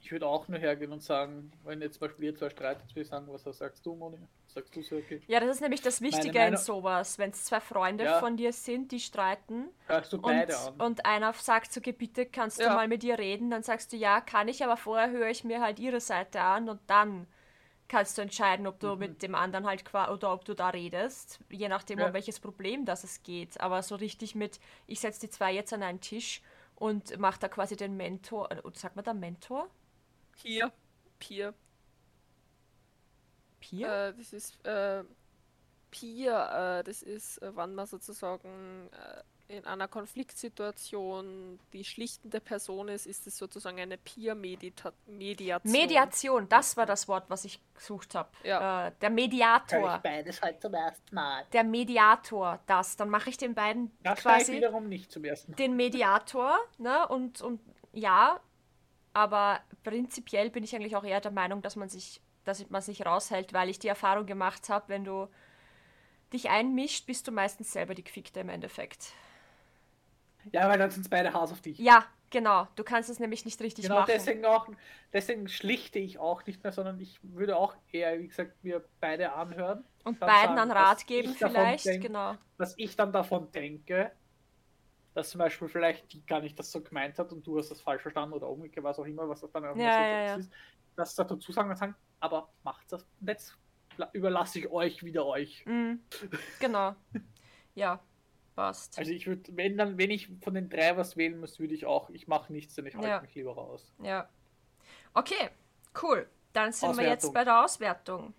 [0.00, 3.00] Ich würde auch nur hergehen und sagen, wenn jetzt zum Beispiel ihr zwei streitet, würde
[3.02, 4.16] ich sagen, was sagst du, Moni?
[4.46, 5.20] Sagst du, Serki?
[5.26, 8.18] Ja, das ist nämlich das Wichtige in sowas, wenn es zwei Freunde Ja.
[8.20, 9.68] von dir sind, die streiten
[10.10, 10.80] du und, beide an?
[10.80, 12.74] und einer sagt so, "Geh, bitte kannst du Ja.
[12.74, 15.60] mal mit ihr reden, dann sagst du, ja, kann ich, aber vorher höre ich mir
[15.60, 17.26] halt ihre Seite an und dann
[17.88, 18.98] kannst du entscheiden, ob du Mhm.
[18.98, 22.06] mit dem anderen halt qua oder ob du da redest, je nachdem, Ja.
[22.06, 23.60] um welches Problem das es geht.
[23.60, 26.42] Aber so richtig mit, ich setze die zwei jetzt an einen Tisch
[26.76, 29.68] und mache da quasi den Mentor, äh, sagt man da Mentor?
[30.36, 30.72] Hier,
[31.18, 31.54] Peer,
[33.60, 33.94] Peer?
[34.08, 35.04] Äh, das ist äh,
[35.90, 42.88] Peer, äh, das ist, äh, wann man sozusagen äh, in einer Konfliktsituation die schlichtende Person
[42.88, 44.92] ist, ist es sozusagen eine Peer-Mediation.
[45.64, 48.28] Mediation, das war das Wort, was ich gesucht habe.
[48.44, 48.88] Ja.
[48.88, 50.00] Äh, der Mediator.
[50.02, 51.46] beides heute zum ersten Mal.
[51.52, 52.96] Der Mediator, das.
[52.96, 55.56] Dann mache ich den beiden Das war ich quasi wiederum nicht zum ersten Mal.
[55.56, 57.08] den Mediator, ne?
[57.08, 57.60] Und, und
[57.92, 58.40] ja,
[59.14, 63.06] aber prinzipiell bin ich eigentlich auch eher der Meinung, dass man sich, dass man sich
[63.06, 65.26] raushält, weil ich die Erfahrung gemacht habe, wenn du
[66.34, 69.14] dich einmischt, bist du meistens selber die Gefickte im Endeffekt.
[70.52, 71.78] Ja, weil dann sind es beide Hass auf dich.
[71.78, 72.68] Ja, genau.
[72.76, 74.10] Du kannst es nämlich nicht richtig Genau machen.
[74.14, 74.68] deswegen auch,
[75.12, 79.32] deswegen schlichte ich auch nicht mehr, sondern ich würde auch eher, wie gesagt, mir beide
[79.32, 79.84] anhören.
[80.04, 82.36] und beiden sagen, einen Rat geben vielleicht, denk- genau.
[82.56, 84.10] Was ich dann davon denke,
[85.14, 87.80] dass zum Beispiel vielleicht die gar nicht das so gemeint hat und du hast das
[87.80, 90.34] falsch verstanden oder umgekehrt, was auch immer, was das dann auch Ja, so ja, ja.
[90.36, 90.50] ist,
[90.96, 93.56] dass da dazu sagen und sagen, aber macht das, jetzt
[93.96, 95.64] la- überlasse ich euch wieder euch.
[95.66, 96.00] Mhm.
[96.60, 96.94] Genau.
[97.74, 98.00] Ja,
[98.58, 98.98] passt.
[98.98, 101.86] Also ich würde, wenn dann, wenn ich von den drei was wählen muss, würde ich
[101.86, 103.20] auch, ich mache nichts, denn ich halte Ja.
[103.20, 103.92] mich lieber raus.
[104.02, 104.28] Ja.
[105.14, 105.50] Okay,
[106.02, 106.28] cool.
[106.52, 107.34] Dann sind wir jetzt Auswertung.
[107.34, 108.34] bei der Auswertung.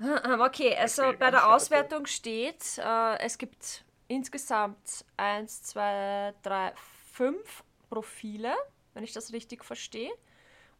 [0.00, 6.72] Okay, also Okay, bei der Auswertung steht, äh, es gibt insgesamt 1, 2, 3,
[7.12, 8.52] 5 Profile,
[8.94, 10.10] wenn ich das richtig verstehe.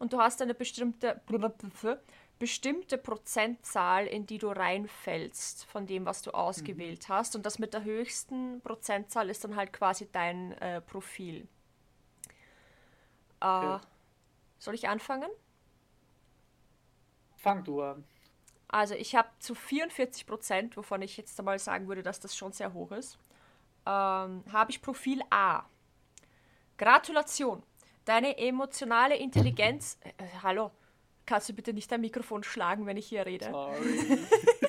[0.00, 1.20] Und du hast eine bestimmte,
[2.42, 7.36] bestimmte Prozentzahl, in die du reinfällst von dem, was du ausgewählt hast.
[7.36, 11.46] Und das mit der höchsten Prozentzahl ist dann halt quasi dein äh, Profil.
[13.40, 13.86] Äh, Okay.
[14.58, 15.30] Soll ich anfangen?
[17.36, 18.04] Fang du an.
[18.66, 22.50] Also ich habe zu 44 Prozent, wovon ich jetzt einmal sagen würde, dass das schon
[22.50, 23.18] sehr hoch ist,
[23.86, 25.64] ähm, habe ich Profil A.
[26.76, 27.62] Gratulation.
[28.04, 29.96] Deine emotionale Intelligenz.
[30.00, 30.72] Äh, äh, hallo,
[31.26, 33.46] kannst du bitte nicht dein Mikrofon schlagen, wenn ich hier rede?
[33.50, 34.18] Sorry.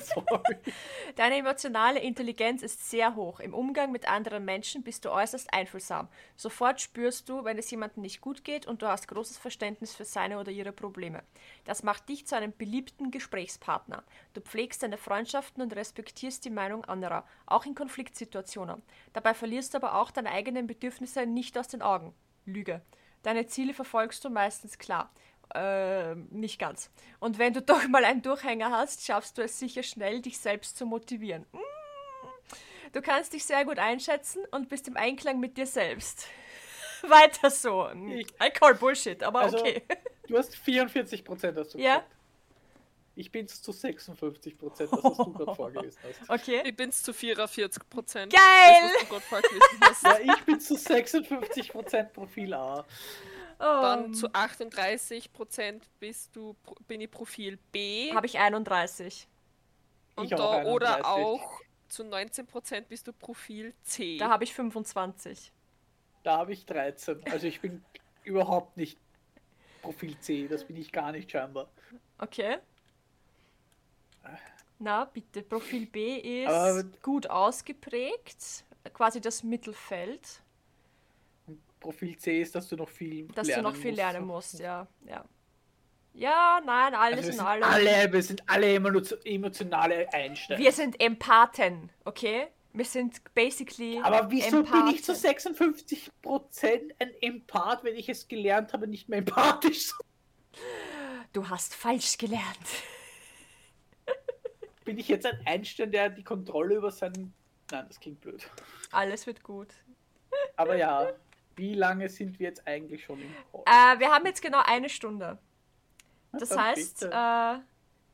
[0.00, 0.56] Sorry.
[1.16, 3.40] Deine emotionale Intelligenz ist sehr hoch.
[3.40, 6.08] Im Umgang mit anderen Menschen bist du äußerst einfühlsam.
[6.36, 10.04] Sofort spürst du, wenn es jemandem nicht gut geht und du hast großes Verständnis für
[10.04, 11.22] seine oder ihre Probleme.
[11.64, 14.04] Das macht dich zu einem beliebten Gesprächspartner.
[14.34, 18.82] Du pflegst deine Freundschaften und respektierst die Meinung anderer, auch in Konfliktsituationen.
[19.12, 22.14] Dabei verlierst du aber auch deine eigenen Bedürfnisse nicht aus den Augen.
[22.44, 22.82] Lüge.
[23.22, 25.10] Deine Ziele verfolgst du meistens klar.
[25.54, 26.90] Äh, nicht ganz.
[27.20, 30.76] Und wenn du doch mal einen Durchhänger hast, schaffst du es sicher schnell, dich selbst
[30.76, 31.46] zu motivieren.
[31.52, 31.58] Mm.
[32.92, 36.28] Du kannst dich sehr gut einschätzen und bist im Einklang mit dir selbst.
[37.02, 37.88] Weiter so.
[37.90, 39.82] I call Bullshit, aber Also, okay.
[40.26, 41.96] Du hast 44 Prozent dazu Ja.
[41.96, 42.10] gesagt.
[43.16, 46.30] Ich bin's zu 56 Prozent, das was du gerade vorgelesen hast.
[46.30, 46.62] Okay.
[46.64, 48.32] Ich bin's zu 44 Prozent.
[48.32, 48.42] Geil!
[48.82, 50.02] Das, was du vorgelesen hast.
[50.02, 52.84] Ja, ich bin zu 56 Prozent Profil A.
[53.64, 56.54] Dann Oh, zu 38 Prozent bist du,
[56.86, 58.12] bin ich Profil B.
[58.12, 59.26] habe ich 31.
[60.16, 60.74] und Ich auch da, 31.
[60.74, 64.18] oder auch zu 19 Prozent bist du Profil C.
[64.18, 65.50] Da habe ich 25.
[66.24, 67.22] Da habe ich 13.
[67.30, 67.82] Also ich bin
[68.24, 68.98] überhaupt nicht
[69.80, 71.68] Profil C, das bin ich gar nicht scheinbar.
[72.18, 72.58] Okay.
[74.78, 75.42] Na, bitte.
[75.42, 78.64] Profil B ist Aber- gut ausgeprägt.
[78.92, 80.42] Quasi das Mittelfeld.
[81.84, 83.96] Profil C ist, dass du noch viel Dass lernen du noch viel musst.
[83.98, 84.86] lernen musst, ja.
[85.06, 85.24] Ja,
[86.14, 87.62] ja nein, alles Also in sind allem.
[87.62, 90.58] alle, wir sind alle emotio- emotionale Einsteiger.
[90.62, 92.46] Wir sind Empathen, okay?
[92.72, 94.00] Wir sind basically.
[94.02, 95.14] Aber wieso bin ich zu Empathen.
[95.14, 99.92] 56 Prozent ein Empath, wenn ich es gelernt habe, nicht mehr empathisch
[101.32, 102.44] Du hast falsch gelernt.
[104.84, 107.32] Bin ich jetzt ein Einstein, der die Kontrolle über seinen.
[107.70, 108.48] Nein, das klingt blöd.
[108.92, 109.68] Alles wird gut.
[110.56, 111.10] Aber ja,
[111.56, 113.62] wie lange sind wir jetzt eigentlich schon im Call?
[113.66, 115.38] Äh, wir haben jetzt genau eine Stunde.
[116.32, 117.58] Das Dann heißt, äh,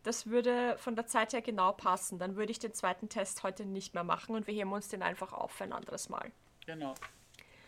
[0.02, 2.18] das würde von der Zeit her genau passen.
[2.18, 5.02] Dann würde ich den zweiten Test heute nicht mehr machen und wir heben uns den
[5.02, 6.30] einfach auf für ein anderes Mal.
[6.66, 6.94] Genau.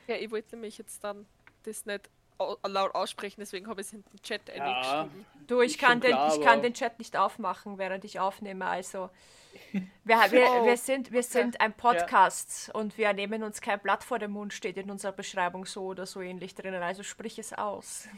[0.07, 1.27] Ja, ich wollte nämlich jetzt dann
[1.65, 5.27] das nicht au laut aussprechen, deswegen habe ich es in den Chat Ja, eingeschrieben.
[5.47, 8.67] Du, ich kann, den, klar, ich kann den Chat nicht aufmachen, während ich aufnehme.
[8.67, 9.11] Also,
[9.73, 14.05] wir, wir, Oh, wir, sind, wir sind ein Podcast und wir nehmen uns kein Blatt
[14.05, 16.83] vor den Mund, steht in unserer Beschreibung so oder so ähnlich drinnen.
[16.83, 18.09] Also sprich es aus.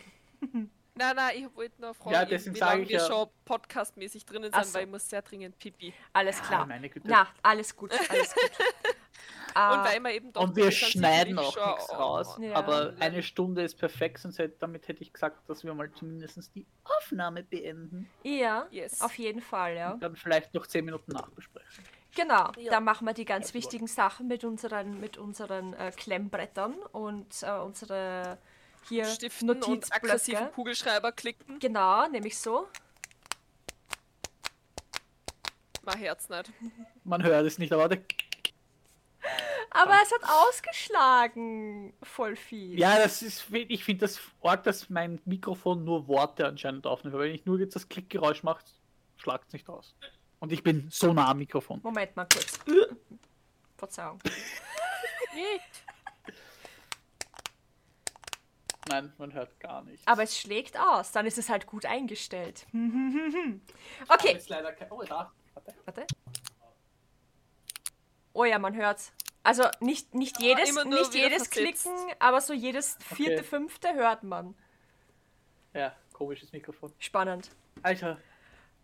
[0.96, 3.28] Nein, nein, ich wollte nur fragen, Ja, deswegen wie sage lange ich wir ja- schon
[3.44, 4.74] podcastmäßig drinnen sind, so.
[4.74, 5.92] weil ich muss sehr dringend pipi.
[6.12, 6.66] Alles Ja, klar.
[6.66, 7.08] meine Güte.
[7.08, 8.50] Na, alles gut, alles gut.
[9.56, 12.36] Und Ah, weil wir eben doch Und wir schneiden auch nichts raus.
[12.40, 12.54] Ja.
[12.56, 16.54] Aber eine Stunde ist perfekt, sonst hätte, damit hätte ich gesagt, dass wir mal zumindest
[16.56, 18.10] die Aufnahme beenden.
[18.24, 19.00] ja, Yes.
[19.00, 19.92] auf jeden Fall, ja.
[19.92, 21.84] Und dann vielleicht noch 10 Minuten nachbesprechen.
[22.16, 22.70] Genau, Ja.
[22.72, 27.42] dann machen wir die ganz Ja, wichtigen Sachen mit unseren, mit unseren äh, Klemmbrettern und
[27.42, 28.38] äh, unsere
[28.88, 30.50] hier Stiften und aggressiven.
[30.52, 31.58] Kugelschreiber klicken.
[31.60, 32.66] Genau, nämlich so.
[35.84, 36.50] Mein Herz nicht.
[37.04, 38.02] Man hört es nicht, aber warte.
[39.74, 41.92] Aber es hat ausgeschlagen.
[42.02, 42.78] Voll viel.
[42.78, 47.16] Ja, das ist, ich finde das arg, dass mein Mikrofon nur Worte anscheinend aufnimmt.
[47.16, 48.64] Weil wenn ich nur jetzt das Klickgeräusch mache,
[49.16, 49.96] schlagt es nicht aus.
[50.38, 51.80] Und ich bin so nah am Mikrofon.
[51.82, 52.60] Moment mal kurz.
[53.76, 54.20] Verzeihung.
[58.88, 60.06] Nein, man hört gar nichts.
[60.06, 61.10] Aber es schlägt aus.
[61.10, 62.66] Dann ist es halt gut eingestellt.
[64.08, 64.38] okay.
[64.90, 65.32] Oh, da.
[65.54, 65.74] Warte.
[65.84, 66.06] warte.
[68.34, 69.12] Oh ja, man hört's.
[69.44, 71.84] Also nicht, nicht jedes, immer nur nicht jedes versetzt.
[71.84, 73.42] Klicken, aber so jedes vierte, Okay.
[73.44, 74.54] fünfte hört man.
[75.74, 76.92] Ja, komisches Mikrofon.
[76.98, 77.50] Spannend.
[77.82, 78.18] Alter,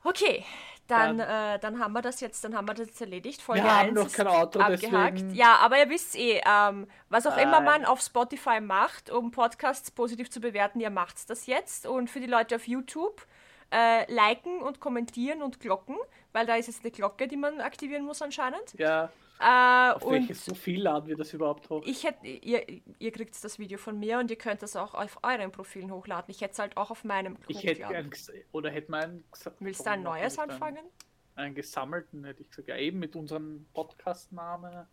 [0.03, 0.47] Okay,
[0.87, 3.43] dann, Dann- äh, dann haben wir das jetzt, dann haben wir das jetzt erledigt.
[3.43, 5.17] Folge wir haben 1 noch kein Outro, abgehakt.
[5.19, 5.35] deswegen.
[5.35, 7.83] Ja, aber ihr wisst eh, ähm, was auch immer Nein.
[7.83, 11.87] man auf Spotify macht, um Podcasts positiv zu bewerten, ihr macht's das jetzt.
[11.87, 13.27] Und für die Leute auf YouTube,
[13.71, 15.97] äh, liken und kommentieren und glocken,
[16.33, 18.73] weil da ist jetzt eine Glocke, die man aktivieren muss anscheinend.
[18.79, 21.83] Ja, Äh, auf welches Profil laden wir das überhaupt hoch?
[21.87, 22.63] ich hätte, ihr,
[22.99, 26.31] ihr kriegt das Video von mir und ihr könnt das auch auf euren Profilen hochladen.
[26.31, 28.11] Ich hätte es halt auch auf meinem Ich hätte gern
[28.53, 29.25] oder hätte man
[29.61, 30.79] Willst du ein neues anfangen?
[30.79, 34.87] Einen, einen gesammelten hätte ich gesagt, ja eben mit unserem Podcast-Name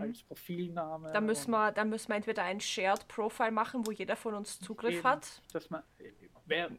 [0.00, 1.08] als Profilname.
[1.08, 1.12] Mhm.
[1.12, 4.60] Da müssen, wir, da müssen wir entweder ein Shared Profile machen, wo jeder von uns
[4.60, 5.40] Zugriff eben, hat.
[5.52, 5.82] Dass man,
[6.46, 6.70] wer,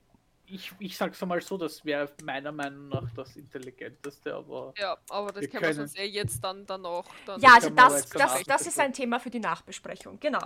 [0.46, 5.32] ich, ich sag's mal so, das wäre meiner Meinung nach das Intelligenteste, aber Ja, aber
[5.32, 7.06] das Wir können wir uns eh jetzt dann danach.
[7.26, 10.20] Dann Ja, also das, das, das ist ein Thema für die Nachbesprechung.
[10.20, 10.42] Genau.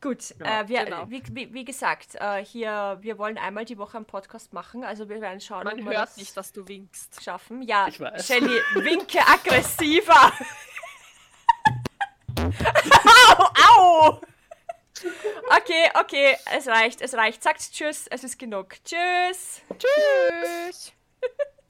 [0.00, 0.50] Gut, Genau.
[0.50, 1.08] äh, wir, Genau.
[1.10, 5.08] Wie, wie, wie gesagt, äh, hier, wir wollen einmal die Woche einen Podcast machen, also
[5.08, 7.22] wir werden schauen, Man ob wir hört das nicht, dass du winkst.
[7.22, 7.62] schaffen.
[7.62, 8.26] Ja, Ich weiß.
[8.26, 10.32] Shelly, winke aggressiver.
[13.38, 13.44] au,
[13.78, 14.20] au!
[15.04, 17.42] Okay, okay, es reicht, es reicht.
[17.42, 18.76] Sagt Tschüss, es ist genug.
[18.84, 19.62] Tschüss.
[19.78, 20.92] Tschüss!